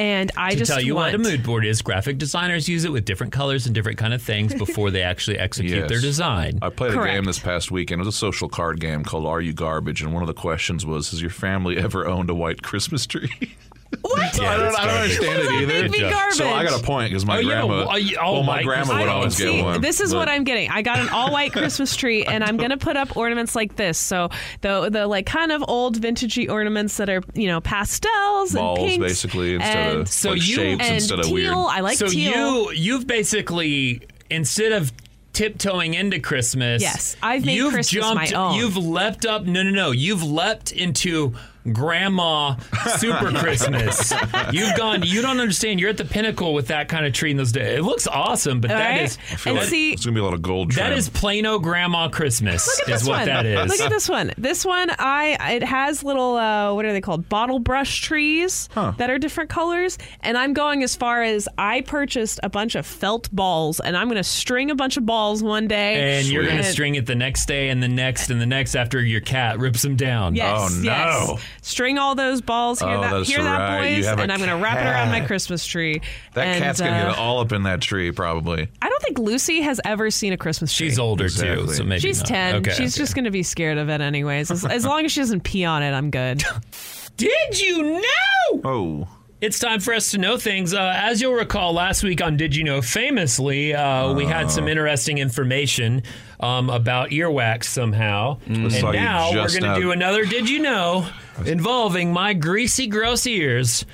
[0.00, 2.84] and I to just tell you want, what a mood board is, graphic designers use
[2.84, 5.88] it with different colors and different kind of things before they actually execute Yes.
[5.90, 6.58] their design.
[6.62, 8.00] I played a game this past weekend.
[8.00, 10.02] It was a social card game called Are You Garbage?
[10.02, 13.30] And one of the questions was, Has your family ever owned a white Christmas tree?
[14.02, 14.38] What?
[14.38, 15.66] Yeah, I don't, I don't understand it either.
[15.82, 16.36] make me Good garbage?
[16.36, 17.92] So I got a point because my Oh, you have a- grandma.
[17.92, 19.80] oh, oh, well, my white grandma would always see, get one.
[19.80, 20.70] This is but- what I'm getting.
[20.70, 23.98] I got an all white Christmas tree, and I'm gonna put up ornaments like this.
[23.98, 24.30] So
[24.60, 28.88] the the like kind of old vintagey ornaments that are you know pastels balls and
[28.88, 31.34] pinks basically instead and, of So like you- shapes and instead of teal.
[31.34, 31.52] weird.
[31.54, 32.70] I like so teal.
[32.72, 34.92] you you've basically instead of
[35.32, 38.54] tiptoeing into Christmas, Yes, I've made you've Christmas jumped, my own.
[38.56, 39.44] You've leapt up.
[39.44, 39.90] No, no, no.
[39.90, 41.34] You've leapt into
[41.72, 42.56] grandma
[42.96, 44.12] super Christmas.
[44.52, 45.02] You've gone.
[45.02, 45.80] You don't understand.
[45.80, 47.78] You're at the pinnacle with that kind of tree in those days.
[47.78, 49.02] It looks awesome, but All that right?
[49.02, 50.88] is I feel and like see- it's gonna be a lot of gold trim.
[50.88, 52.66] that is Plano grandma Christmas.
[52.80, 53.26] Look at is this what one.
[53.26, 53.68] that is.
[53.70, 54.32] Look at this one.
[54.38, 57.28] This one, I it has little uh, what are they called?
[57.28, 58.92] Bottle brush trees Huh.
[58.98, 59.98] that are different colors.
[60.20, 64.06] And I'm going as far as I purchased a bunch of felt balls, and I'm
[64.08, 66.18] going to string a bunch of balls one day.
[66.18, 68.74] and you're going to string it the next day and the next and the next
[68.74, 70.34] after your cat rips them down.
[70.34, 70.82] Yes, Oh, no.
[70.82, 71.42] yes.
[71.62, 72.80] String all those balls.
[72.80, 73.88] Hear Oh, that, that's hear that, right.
[73.90, 74.06] You boys?
[74.06, 75.20] have a And I'm going to wrap it around my.
[75.20, 76.00] Christmas tree.
[76.34, 78.68] that and, cat's gonna uh, get all up in that tree probably.
[78.82, 80.88] I don't think Lucy has ever seen a Christmas tree.
[80.88, 82.26] She's older too, so maybe She's not.
[82.28, 82.54] 10.
[82.56, 83.02] Okay, She's okay.
[83.02, 84.50] just going to be scared of it anyways.
[84.50, 86.42] As, as long as she doesn't pee on it, I'm good.
[87.16, 88.60] Did you know?
[88.64, 89.08] Oh,
[89.40, 90.74] It's time for us to know things.
[90.74, 94.68] Uh, as you'll recall, last week on Did You Know Famously, uh, we had some
[94.68, 96.02] interesting information
[96.40, 98.38] um, about earwax somehow.
[98.44, 101.08] And like you now we're just going to do another Did You Know
[101.46, 103.86] involving my greasy, gross ears.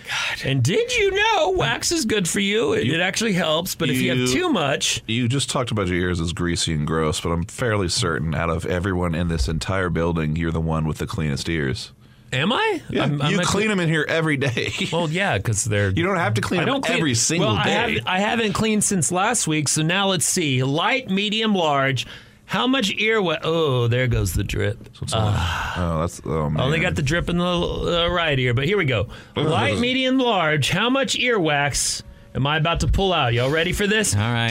[0.45, 2.73] And did you know wax is good for you?
[2.73, 5.87] It, it actually helps, but if you have You- too much, You just talked about
[5.87, 9.47] your ears as greasy and gross, but I'm fairly certain out of everyone in this
[9.47, 11.93] entire building, you're the one with the cleanest ears.
[12.37, 12.83] Am I?
[12.89, 14.73] Yeah, I'm- I'm you clean them in here every day.
[14.93, 15.91] Well, yeah, because they're.
[15.91, 17.95] You don't have to clean I them clean every single well, I, day.
[17.95, 20.63] have, I haven't cleaned since last week, so now let's see.
[20.63, 22.07] Light, medium, large.
[22.47, 23.41] How much earwax?
[23.43, 24.79] Oh, there goes the drip.
[25.13, 26.63] oh, that's oh man.
[26.63, 29.09] Only got the drip in the uh, right ear, but here we go.
[29.35, 30.71] Light, medium, large.
[30.71, 32.03] How much earwax
[32.37, 33.33] Am I about to pull out?
[33.33, 34.15] Y'all ready for this?
[34.15, 34.51] All right.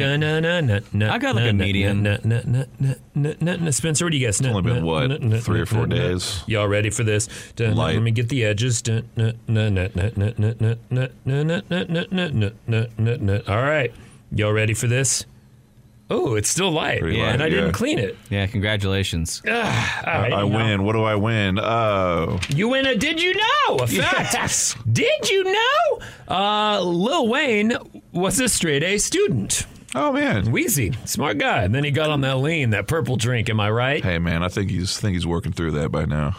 [1.12, 2.04] I got like a medium.
[3.72, 4.40] Spencer, what do you guess?
[4.40, 5.12] It's only been what
[5.44, 6.44] three or four days.
[6.48, 7.30] Y'all ready for this?
[7.60, 8.82] Let me get the edges.
[13.48, 13.94] All right.
[14.32, 15.26] Y'all ready for this?
[16.10, 17.00] Oh, it's still light.
[17.02, 18.16] Pretty yeah, light, and I didn't clean it.
[18.30, 19.42] Yeah, congratulations.
[19.50, 20.84] Ah, all right, I now- win.
[20.84, 21.58] What do I win?
[21.60, 23.76] Oh, You win a Did You Know?
[23.78, 24.34] A fact.
[24.34, 24.76] Yes.
[24.92, 26.00] Did you know?
[26.28, 27.74] Uh, Lil Wayne
[28.12, 29.66] was a straight A student.
[29.96, 30.52] oh man.
[30.52, 31.64] Wheezy, smart guy.
[31.64, 33.50] And then he got on that lean, that purple drink.
[33.50, 34.04] Am I right?
[34.04, 36.36] Hey man, I think he's think he's working through that by now.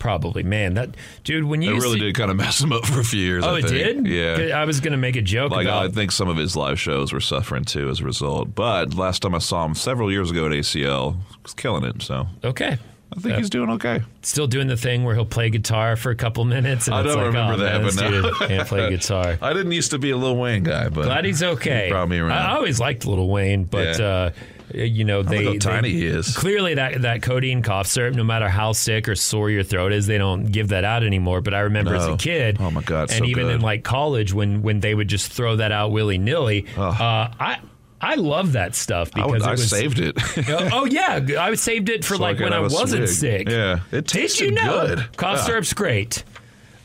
[0.00, 0.42] Probably.
[0.42, 1.44] Man, that dude.
[1.44, 3.44] When It you really see- did kind of mess him up for a few years.
[3.44, 4.04] Oh, I it think.
[4.04, 4.48] did.
[4.48, 4.58] Yeah.
[4.60, 7.20] I was gonna make a joke Like I think some of his live shows were
[7.20, 8.54] suffering too as a result.
[8.56, 12.02] But last time I saw him several years ago at ACL, he was killing it.
[12.02, 12.78] So okay.
[13.14, 14.02] I think he's doing okay.
[14.22, 16.86] Still doing the thing where he'll play guitar for a couple minutes.
[16.86, 18.46] And I don't like, remember oh, that, man, but no.
[18.46, 19.36] can't play guitar.
[19.42, 21.88] I didn't used to be a Lil Wayne guy, but Glad he's okay.
[21.92, 22.32] He me around.
[22.38, 24.06] I always liked Little Wayne, but Yeah.
[24.06, 24.30] uh,
[24.74, 26.36] you know they, how they- tiny he is.
[26.36, 30.06] Clearly, that that codeine cough syrup, no matter how sick or sore your throat is,
[30.06, 31.40] they don't give that out anymore.
[31.40, 34.32] But I remember as a kid, Oh, my God, and so even in like college
[34.32, 36.66] when when they would just throw that out willy nilly.
[36.76, 36.94] Uh,
[37.38, 37.58] I
[38.02, 40.16] I love that stuff I, because would, I was, saved it.
[40.48, 43.46] oh oh, yeah, I saved it for So like could when I wasn't swig.
[43.46, 43.48] sick.
[43.50, 45.16] Yeah, it tasted you know good.
[45.16, 45.42] cough Yeah.
[45.44, 46.24] syrup's great?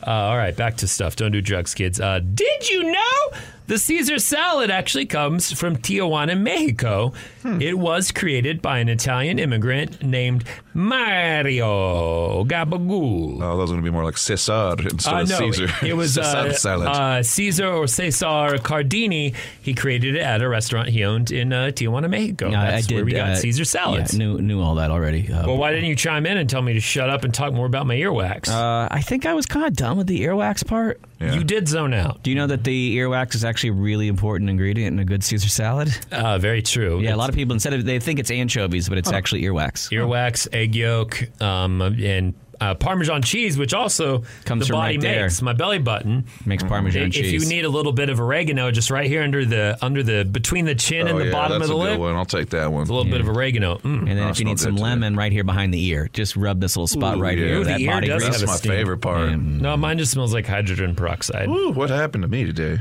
[0.05, 1.15] Uh, all right, back to stuff.
[1.15, 1.99] Don't do drugs, kids.
[1.99, 3.37] Uh, did you know
[3.67, 7.13] the Caesar salad actually comes from Tijuana, Mexico?
[7.41, 7.61] Hmm.
[7.61, 10.43] It was created by an Italian immigrant named
[10.73, 13.35] Mario Gabagool.
[13.41, 15.67] Oh, that was going to be more like Cesar instead Uh, of Caesar.
[15.85, 16.87] it was Cesar uh, salad.
[16.87, 19.33] uh, Caesar or Cesar Cardini.
[19.61, 22.49] He created it at a restaurant he owned in uh, Tijuana, Mexico.
[22.49, 22.95] Yeah, That's I did.
[22.95, 24.13] where we got uh, Caesar salads.
[24.13, 25.31] Yeah, knew knew all that already.
[25.31, 27.53] Uh, well, why didn't you chime in and tell me to shut up and talk
[27.53, 28.49] more about my earwax?
[28.49, 30.99] uh, I think I was kind of done with the earwax part.
[31.19, 31.33] Yeah.
[31.33, 32.23] You did zone out.
[32.23, 35.23] Do you know that the earwax is actually a really important ingredient in a good
[35.23, 35.89] Caesar salad?
[36.11, 36.99] Uh, very true.
[36.99, 39.91] Yeah, a lot of people instead of they think it's anchovies, but it's actually earwax.
[39.91, 45.01] earwax, egg yolk, um, and uh, Parmesan cheese, which also Comes the from body right
[45.01, 45.23] there.
[45.23, 45.41] makes.
[45.41, 47.33] My belly button Makes Parmesan If cheese.
[47.33, 50.23] If you need a little bit of oregano, just right here under the under the
[50.25, 52.15] between the chin oh, and the yeah, bottom that's of the a good lip, one.
[52.15, 52.83] I'll take that one.
[52.87, 53.77] a little bit of oregano.
[53.79, 54.09] Mm.
[54.09, 54.83] and then if you need some good, too.
[54.83, 57.45] lemon right here behind the ear, just rub this little spot Ooh, right yeah.
[57.45, 57.55] here.
[57.57, 58.33] Ooh, that the ear body does grease.
[58.33, 58.71] have That's my steam.
[58.71, 59.37] favorite part.
[59.37, 61.47] No, mine just smells like hydrogen peroxide.
[61.49, 62.79] Ooh, what happened to me today?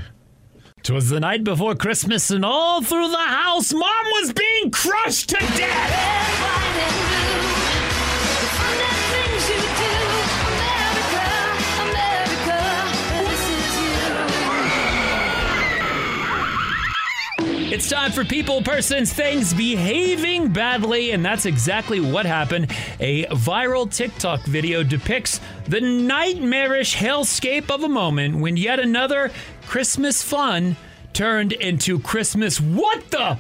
[0.82, 5.36] Twas the night before Christmas, and all through the house, Mom was being crushed to
[5.36, 6.23] death.
[17.74, 22.70] It's time for people, persons, things behaving badly, and that's exactly what happened.
[23.00, 29.32] A viral TikTok video depicts the nightmarish hellscape of a moment when yet another
[29.66, 30.76] Christmas fun
[31.14, 33.38] turned into Christmas what the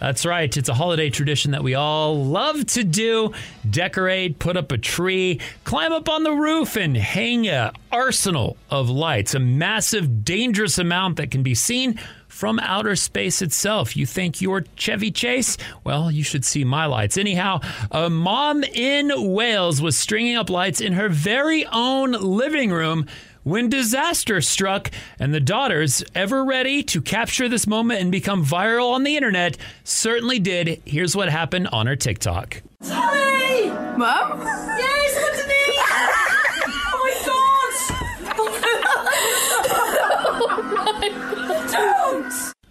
[0.00, 0.56] that's right.
[0.56, 3.34] It's a holiday tradition that we all love to do.
[3.68, 8.88] Decorate, put up a tree, climb up on the roof, and hang a arsenal of
[8.88, 9.34] lights.
[9.34, 12.00] A massive, dangerous amount that can be seen
[12.40, 13.94] from outer space itself.
[13.94, 15.58] You think you're Chevy Chase?
[15.84, 17.18] Well, you should see my lights.
[17.18, 17.60] Anyhow,
[17.90, 23.04] a mom in Wales was stringing up lights in her very own living room
[23.42, 28.92] when disaster struck, and the daughters, ever ready to capture this moment and become viral
[28.92, 30.80] on the internet, certainly did.
[30.86, 32.62] Here's what happened on her TikTok.
[32.82, 33.68] Tommy!
[33.98, 34.40] Mum?
[34.78, 35.49] Yes,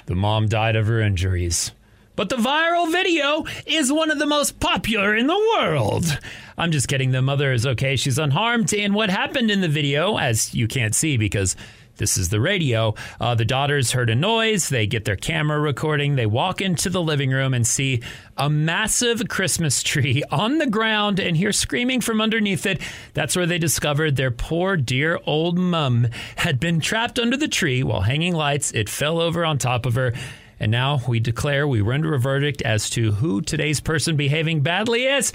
[0.10, 1.72] The mom died of her injuries.
[2.16, 6.18] But the viral video is one of the most popular in the world.
[6.58, 7.12] I'm just kidding.
[7.12, 7.96] The mother is okay.
[7.96, 8.74] She's unharmed.
[8.74, 11.56] And what happened in the video, as you can't see because
[12.00, 12.96] this is the radio.
[13.20, 14.70] Uh, the daughters heard a noise.
[14.70, 16.16] They get their camera recording.
[16.16, 18.02] They walk into the living room and see
[18.38, 22.82] a massive Christmas tree on the ground and hear screaming from underneath it.
[23.14, 27.84] That's where they discovered their poor, dear old mum had been trapped under the tree
[27.84, 28.72] while hanging lights.
[28.72, 30.14] It fell over on top of her.
[30.60, 35.06] And now we declare, we render a verdict as to who today's person behaving badly
[35.06, 35.32] is.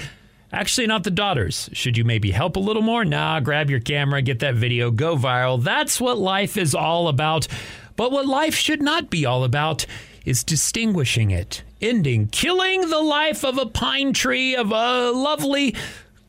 [0.54, 1.68] Actually, not the daughters.
[1.72, 3.04] Should you maybe help a little more?
[3.04, 5.60] Nah, grab your camera, get that video, go viral.
[5.60, 7.48] That's what life is all about.
[7.96, 9.84] But what life should not be all about
[10.24, 15.74] is distinguishing it, ending, killing the life of a pine tree, of a lovely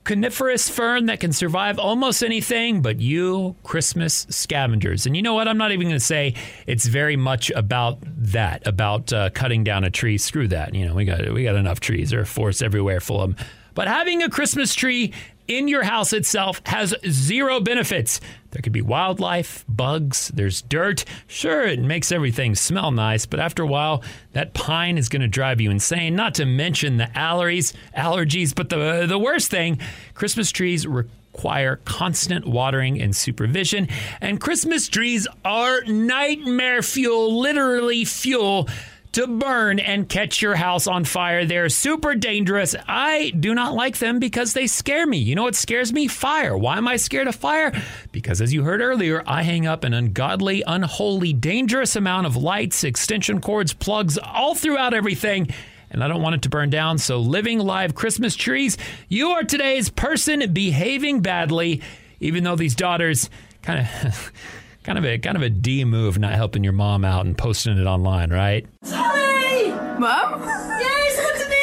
[0.06, 5.48] coniferous fern that can survive almost anything but you christmas scavengers and you know what
[5.48, 6.32] i'm not even going to say
[6.68, 10.94] it's very much about that about uh, cutting down a tree screw that you know
[10.94, 13.36] we got we got enough trees there are forests everywhere full of
[13.76, 15.14] but having a Christmas tree
[15.48, 18.20] in your house itself has zero benefits.
[18.52, 21.06] There could be wildlife, bugs, there's dirt.
[21.28, 25.28] Sure, it makes everything smell nice, but after a while, that pine is going to
[25.28, 26.16] drive you insane.
[26.16, 29.80] Not to mention the allergies, allergies, but the the worst thing,
[30.14, 33.90] Christmas trees require constant watering and supervision,
[34.22, 38.70] and Christmas trees are nightmare fuel, literally fuel
[39.16, 41.46] to burn and catch your house on fire.
[41.46, 42.76] They're super dangerous.
[42.86, 45.20] I do not like them because they scare me.
[45.20, 46.10] You know what scares me?
[46.10, 46.58] Fire.
[46.58, 47.72] Why am I scared of fire?
[48.12, 52.84] Because as you heard earlier, I hang up an ungodly, unholy, dangerous amount of lights,
[52.84, 55.48] extension cords, plugs all throughout everything
[55.92, 56.98] and I don't want it to burn down.
[56.98, 61.82] So, living live Christmas trees, you are today's person behaving badly,
[62.20, 63.30] even though these daughters
[63.62, 64.34] kind of.
[64.86, 67.76] kind of a kind of a D move not helping your mom out and posting
[67.78, 68.68] it online, right?
[68.84, 69.72] Hey!
[69.98, 70.44] Mom?
[70.80, 71.56] Yes, it's me!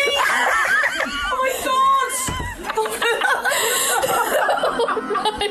[1.25, 1.39] oh
[5.15, 5.49] my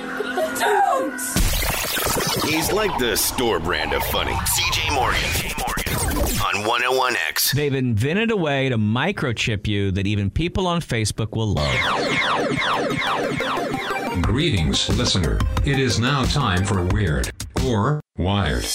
[0.59, 1.19] god!
[2.45, 4.33] He's like the store brand of funny.
[4.33, 5.23] CJ Morgan.
[6.41, 7.53] On 101X.
[7.53, 11.73] They've invented a way to microchip you that even people on Facebook will love.
[14.21, 15.39] Greetings, listener.
[15.65, 17.31] It is now time for Weird
[17.65, 18.65] or Wired.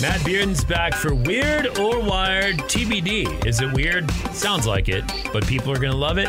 [0.00, 3.46] Matt Bearden's back for Weird or Wired TBD.
[3.46, 4.10] Is it weird?
[4.32, 6.28] Sounds like it, but people are going to love it.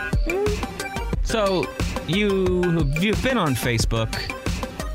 [1.23, 1.67] So,
[2.07, 4.13] you you've been on Facebook,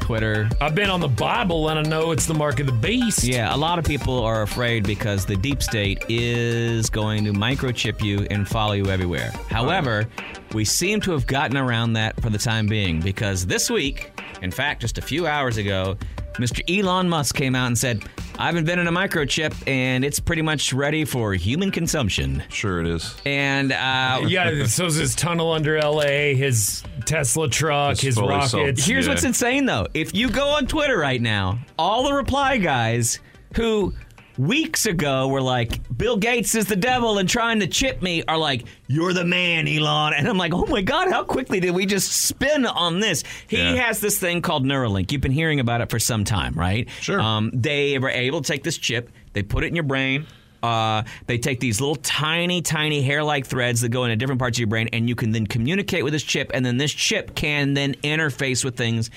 [0.00, 0.48] Twitter.
[0.60, 3.24] I've been on the Bible and I know it's the mark of the beast.
[3.24, 8.02] Yeah, a lot of people are afraid because the deep state is going to microchip
[8.02, 9.30] you and follow you everywhere.
[9.48, 10.08] However,
[10.54, 14.10] we seem to have gotten around that for the time being because this week,
[14.43, 15.97] in fact, just a few hours ago,
[16.34, 16.62] Mr.
[16.68, 18.03] Elon Musk came out and said,
[18.38, 22.43] I've invented a microchip and it's pretty much ready for human consumption.
[22.49, 23.14] Sure, it is.
[23.26, 28.28] And uh, yeah, so is his tunnel under LA, his Tesla truck, It's his fully
[28.30, 28.51] rockets.
[28.53, 29.12] self- Here's Yeah.
[29.12, 29.86] what's insane though.
[29.95, 33.20] If you go on Twitter right now, all the reply guys
[33.55, 33.93] who
[34.38, 38.38] weeks ago were like, Bill Gates is the devil and trying to chip me are
[38.38, 40.14] like, You're the man, Elon.
[40.14, 43.24] And I'm like, Oh my God, how quickly did we just spin on this?
[43.48, 43.74] He Yeah.
[43.86, 45.12] has this thing called Neuralink.
[45.12, 46.88] You've been hearing about it for some time, right?
[47.00, 47.20] Sure.
[47.20, 50.26] Um, they were able to take this chip, they put it in your brain.
[50.62, 54.60] Uh, they take these little tiny, tiny hair-like threads that go into different parts of
[54.60, 57.74] your brain, and you can then communicate with this chip, and then this chip can
[57.74, 59.10] then interface with things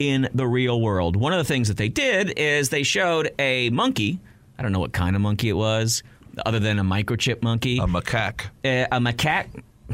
[0.00, 1.14] in the real world.
[1.14, 4.18] One of the things that they did is they showed a monkey.
[4.58, 6.02] I don't know what kind of monkey it was,
[6.44, 7.78] other than a microchip monkey.
[7.78, 8.46] A macaque.
[8.64, 9.62] Uh, a macaque.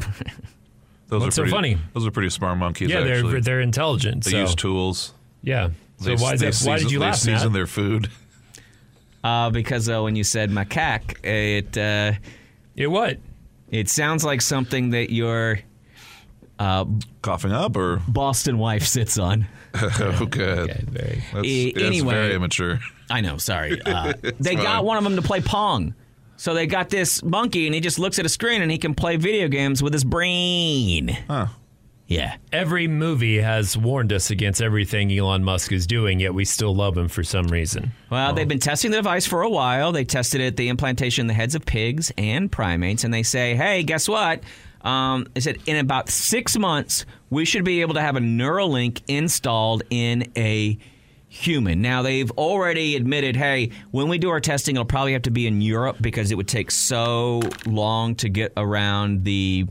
[1.07, 1.77] Those What's are so pretty, funny?
[1.93, 2.89] Those are pretty smart monkeys.
[2.89, 3.31] yeah, actually.
[3.33, 4.23] they're they're intelligent.
[4.23, 5.13] they so, use tools.
[5.43, 5.69] yeah.
[5.99, 6.61] So They- why is they that?
[6.65, 7.53] Why did season- you they laugh, season Matt?
[7.53, 8.09] their food.
[9.23, 12.11] Uh, because uh, when you said macaque, it uh,
[12.75, 13.17] it what?
[13.71, 15.57] It sounds like something that your
[16.59, 16.85] uh,
[17.23, 19.47] coughing up or Boston wife sits on.
[19.99, 20.71] oh, good.
[20.89, 21.23] very.
[21.33, 22.13] That's, E- that's anyway.
[22.13, 22.79] very immature.
[23.09, 23.37] I know.
[23.37, 23.81] Sorry.
[23.85, 25.93] Uh, they got one of them to play pong.
[26.37, 28.93] So they got this monkey, and he just looks at a screen, and he can
[28.93, 31.17] play video games with his brain.
[31.29, 31.47] Huh.
[32.07, 32.35] Yeah.
[32.51, 36.97] Every movie has warned us against everything Elon Musk is doing, yet we still love
[36.97, 37.93] him for some reason.
[38.11, 39.91] Well, they've been testing the device for a while.
[39.91, 43.55] They tested it, the implantation in the heads of pigs and primates, and they say,
[43.55, 44.41] hey, guess what?
[44.85, 49.83] Um, said in about six months, we should be able to have a Neuralink installed
[49.89, 50.77] in a
[51.27, 51.81] human.
[51.81, 55.47] Now, they've already admitted, hey, when we do our testing, it'll probably have to be
[55.47, 59.65] in Europe because it would take so long to get around the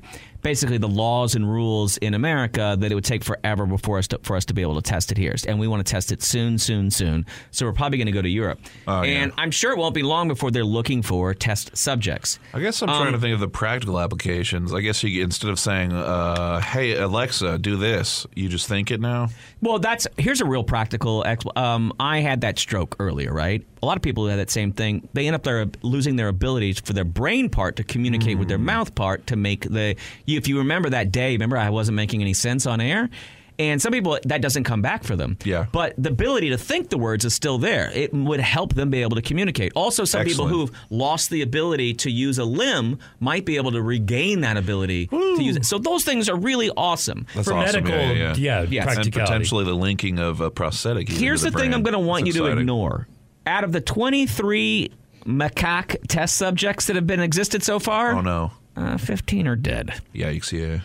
[0.45, 4.21] basically the laws and rules in America that it would take forever before us to,
[4.23, 6.23] for us to be able to test it here, and we want to test it
[6.23, 7.27] soon, soon, soon.
[7.51, 9.23] So we're probably going to go to Europe, Oh, yeah.
[9.25, 12.39] and I'm sure it won't be long before they're looking for test subjects.
[12.53, 14.73] I guess I'm Um, trying to think of the practical applications.
[14.73, 19.01] I guess you instead of saying, uh, "Hey Alexa, do this," you just think it
[19.01, 19.31] now.
[19.65, 21.25] Well, that's here's a real practical.
[21.25, 23.65] Ex- um, I had that stroke earlier, right?
[23.83, 25.09] A lot of people had that same thing.
[25.15, 28.59] They end up their, losing their abilities for their brain part to communicate with their
[28.59, 28.67] Hmm.
[28.67, 29.97] mouth part to make the.
[30.27, 33.09] You, if you remember that day, remember I wasn't making any sense on air.
[33.57, 35.39] And some people that doesn't come back for them.
[35.45, 35.67] Yeah.
[35.71, 37.91] But the ability to think the words is still there.
[37.95, 39.71] It would help them be able to communicate.
[39.77, 43.81] Also, some people who've lost the ability to use a limb might be able to
[43.81, 45.65] regain that ability to use it.
[45.67, 47.27] So those things are really awesome.
[47.35, 47.85] That's For awesome.
[47.85, 48.63] medical, yeah, yeah.
[48.63, 48.97] yeah, Yes.
[48.97, 51.09] and potentially the linking of a prosthetic.
[51.09, 51.73] Here's to the, thing.
[51.75, 53.07] I'm going to want That's you to ignore.
[53.47, 54.91] Out of the 23
[55.27, 58.51] macaque test subjects that have been existed so far, Oh no!
[58.77, 60.01] uh, 15 are dead.
[60.15, 60.51] Yikes!
[60.53, 60.81] Yeah.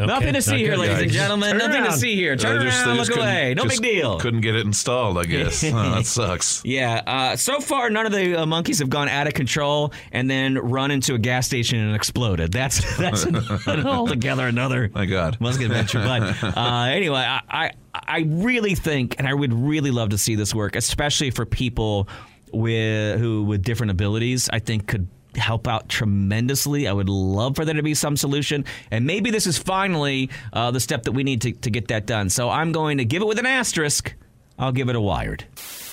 [0.00, 0.78] Okay, Nothing to see not here, good.
[0.78, 1.50] ladies and gentlemen.
[1.50, 1.92] Turn Nothing around.
[1.92, 2.36] to see here.
[2.36, 3.54] Turn They just- they around, just look couldn't- away.
[3.54, 4.18] No just big deal.
[4.20, 5.18] Couldn't get it installed.
[5.18, 6.62] I guess oh, that sucks.
[6.64, 7.02] Yeah.
[7.06, 10.56] Uh, so far, none of the uh, monkeys have gone out of control and then
[10.56, 12.52] run into a gas station and exploded.
[12.52, 13.36] That's that's an,
[13.86, 15.40] altogether another My God.
[15.40, 15.98] Musket adventure.
[15.98, 20.36] But uh, anyway, I, I I really think, and I would really love to see
[20.36, 22.08] this work, especially for people
[22.52, 24.48] with who with different abilities.
[24.52, 25.08] I think could
[25.38, 26.86] help out tremendously.
[26.86, 30.70] I would love for there to be some solution, and maybe this is finally uh,
[30.70, 32.28] the step that we need to, to get that done.
[32.28, 34.14] So I'm going to give it with an asterisk.
[34.58, 35.44] I'll give it a wired.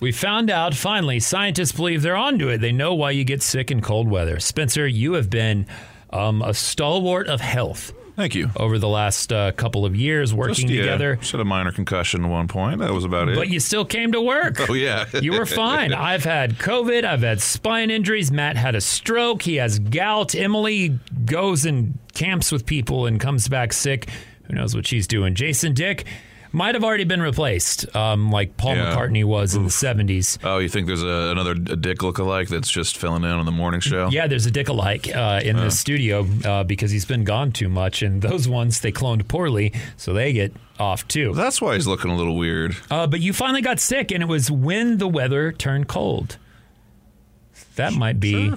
[0.01, 2.57] We found out finally, scientists believe they're onto it.
[2.57, 4.39] They know why you get sick in cold weather.
[4.39, 5.67] Spencer, you have been
[6.09, 8.49] um, a stalwart of health Thank you.
[8.55, 11.71] over the last uh, couple of years working Just, yeah, together, Just had a minor
[11.71, 12.79] concussion at one point.
[12.79, 13.35] That was about it.
[13.35, 14.69] but you still came to work.
[14.69, 15.05] oh yeah.
[15.21, 15.93] You were fine.
[15.93, 17.03] I've had COVID.
[17.03, 18.31] I've had spine injuries.
[18.31, 19.41] Matt had a stroke.
[19.41, 20.33] He has gout.
[20.33, 24.09] Emily goes and camps with people and comes back sick.
[24.45, 25.35] Who knows what she's doing?
[25.35, 26.05] Jason Dick
[26.55, 28.95] might have already been replaced, um, like Paul Yeah.
[28.95, 30.37] McCartney was in the 70s.
[30.43, 33.51] Oh, you think there's a, another a Dick lookalike that's just filling in on the
[33.51, 34.07] morning show?
[34.09, 37.69] Yeah, there's a Dick alike uh, in the studio uh, because he's been gone too
[37.69, 41.33] much, and those ones they cloned poorly, so they get off too.
[41.33, 42.75] That's why he's looking a little weird.
[42.89, 46.37] Uh, but you finally got sick, and it was when the weather turned cold.
[47.75, 48.53] That might be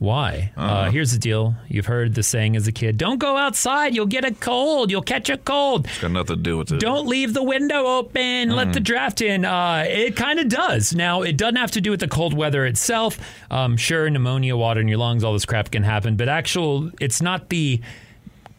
[0.00, 0.50] why.
[0.56, 4.06] Uh, here's the deal: you've heard the saying as a kid, "Don't go outside; you'll
[4.06, 4.90] get a cold.
[4.90, 6.80] You'll catch a cold." It's got nothing to do with it.
[6.80, 8.48] Don't leave the window open.
[8.56, 9.44] Let the draft in.
[9.44, 10.94] Uh, it kind of does.
[10.94, 13.18] Now, it doesn't have to do with the cold weather itself.
[13.50, 17.20] Um, sure, pneumonia, water in your lungs, all this crap can happen, but actual, it's
[17.20, 17.82] not the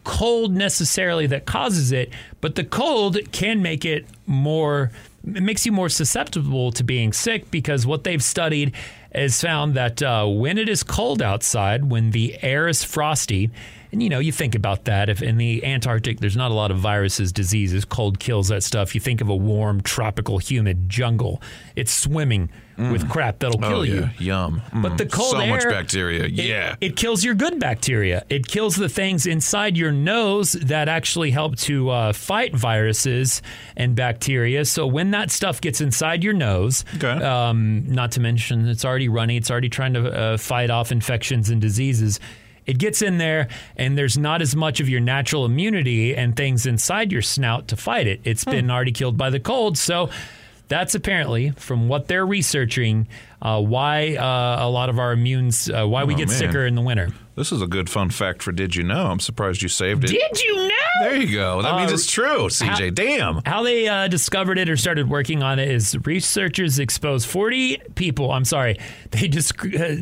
[0.04, 4.92] cold necessarily that causes it, but the cold can make it more.
[5.26, 8.74] It makes you more susceptible to being sick because what they've studied
[9.14, 13.50] has found that uh, when it is cold outside, when the air is frosty,
[13.92, 15.08] and you know, you think about that.
[15.08, 18.94] If in the Antarctic, there's not a lot of viruses, diseases, cold kills that stuff.
[18.94, 21.42] You think of a warm, tropical, humid jungle.
[21.76, 24.08] It's swimming with crap that'll kill oh, you.
[24.18, 24.44] yeah.
[24.48, 24.62] Yum.
[24.74, 24.96] But Mm.
[24.98, 26.26] the cold so air, much bacteria.
[26.26, 26.74] yeah.
[26.80, 28.24] it, kills your good bacteria.
[28.28, 33.40] It kills the things inside your nose that actually help to uh, fight viruses
[33.76, 34.64] and bacteria.
[34.64, 37.08] So when that stuff gets inside your nose, Okay.
[37.22, 41.50] um, not to mention it's already running, it's already trying to uh, fight off infections
[41.50, 42.18] and diseases.
[42.66, 46.64] It gets in there, and there's not as much of your natural immunity and things
[46.66, 48.20] inside your snout to fight it.
[48.24, 49.76] It's been already killed by the cold.
[49.76, 50.10] So
[50.68, 53.08] that's apparently, from what they're researching,
[53.42, 56.38] uh, why uh, a lot of our immunes, uh, why we Oh, get man.
[56.38, 57.08] sicker in the winter.
[57.34, 59.06] This is a good fun fact for Did You Know?
[59.06, 60.08] I'm surprised you saved it.
[60.08, 60.68] Did you know?
[61.00, 61.62] There you go.
[61.62, 62.94] That means Uh, it's true, CJ.
[62.94, 63.40] Damn.
[63.46, 68.30] How they uh, discovered it or started working on it is researchers exposed 40 people,
[68.30, 68.78] I'm sorry,
[69.10, 69.96] they just uh,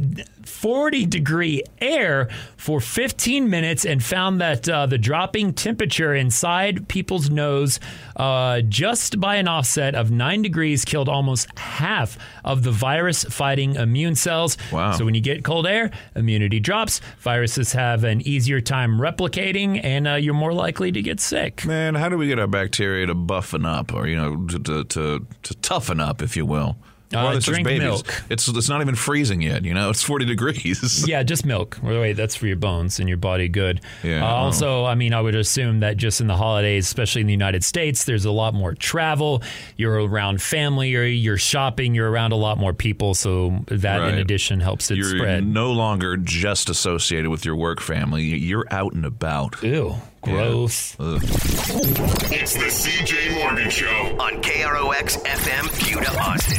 [0.61, 7.31] 40 degree air for 15 minutes and found that uh, the dropping temperature inside people's
[7.31, 7.81] nose
[8.17, 13.77] uh, just by an offset of 9 degrees killed almost half of the virus fighting
[13.77, 14.59] immune cells.
[14.71, 14.93] Wow.
[14.93, 20.07] So when you get cold air, immunity drops, viruses have an easier time replicating, and
[20.07, 21.65] uh, you're more likely to get sick.
[21.65, 24.85] Man, how do we get our bacteria to buffen up or, you know, to, to,
[24.85, 26.77] to, to toughen up, if you will?
[27.13, 28.23] Uh, Why are they such drink milk.
[28.31, 29.91] It's, it's not even freezing yet, you know?
[29.91, 31.05] It's 40 degrees.
[31.11, 31.77] Yeah, just milk.
[31.83, 33.81] Well, Wait, that's for your bones and your body good.
[34.05, 34.37] Yeah, Uh, oh.
[34.37, 37.65] also, I mean, I would assume that just in the holidays, especially in the United
[37.65, 39.43] States, there's a lot more travel.
[39.77, 41.95] You're around family, or you're shopping.
[41.95, 45.45] You're around a lot more people, so that in addition helps it You're spread.
[45.47, 48.23] no longer just associated with your work family.
[48.23, 49.61] You're out and about.
[49.63, 50.97] Ew, gross.
[50.99, 51.21] Ugh.
[51.23, 56.59] It's the CJ Morgan Show on KROX FM, Buda, Austin.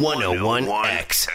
[0.00, 1.28] 101X.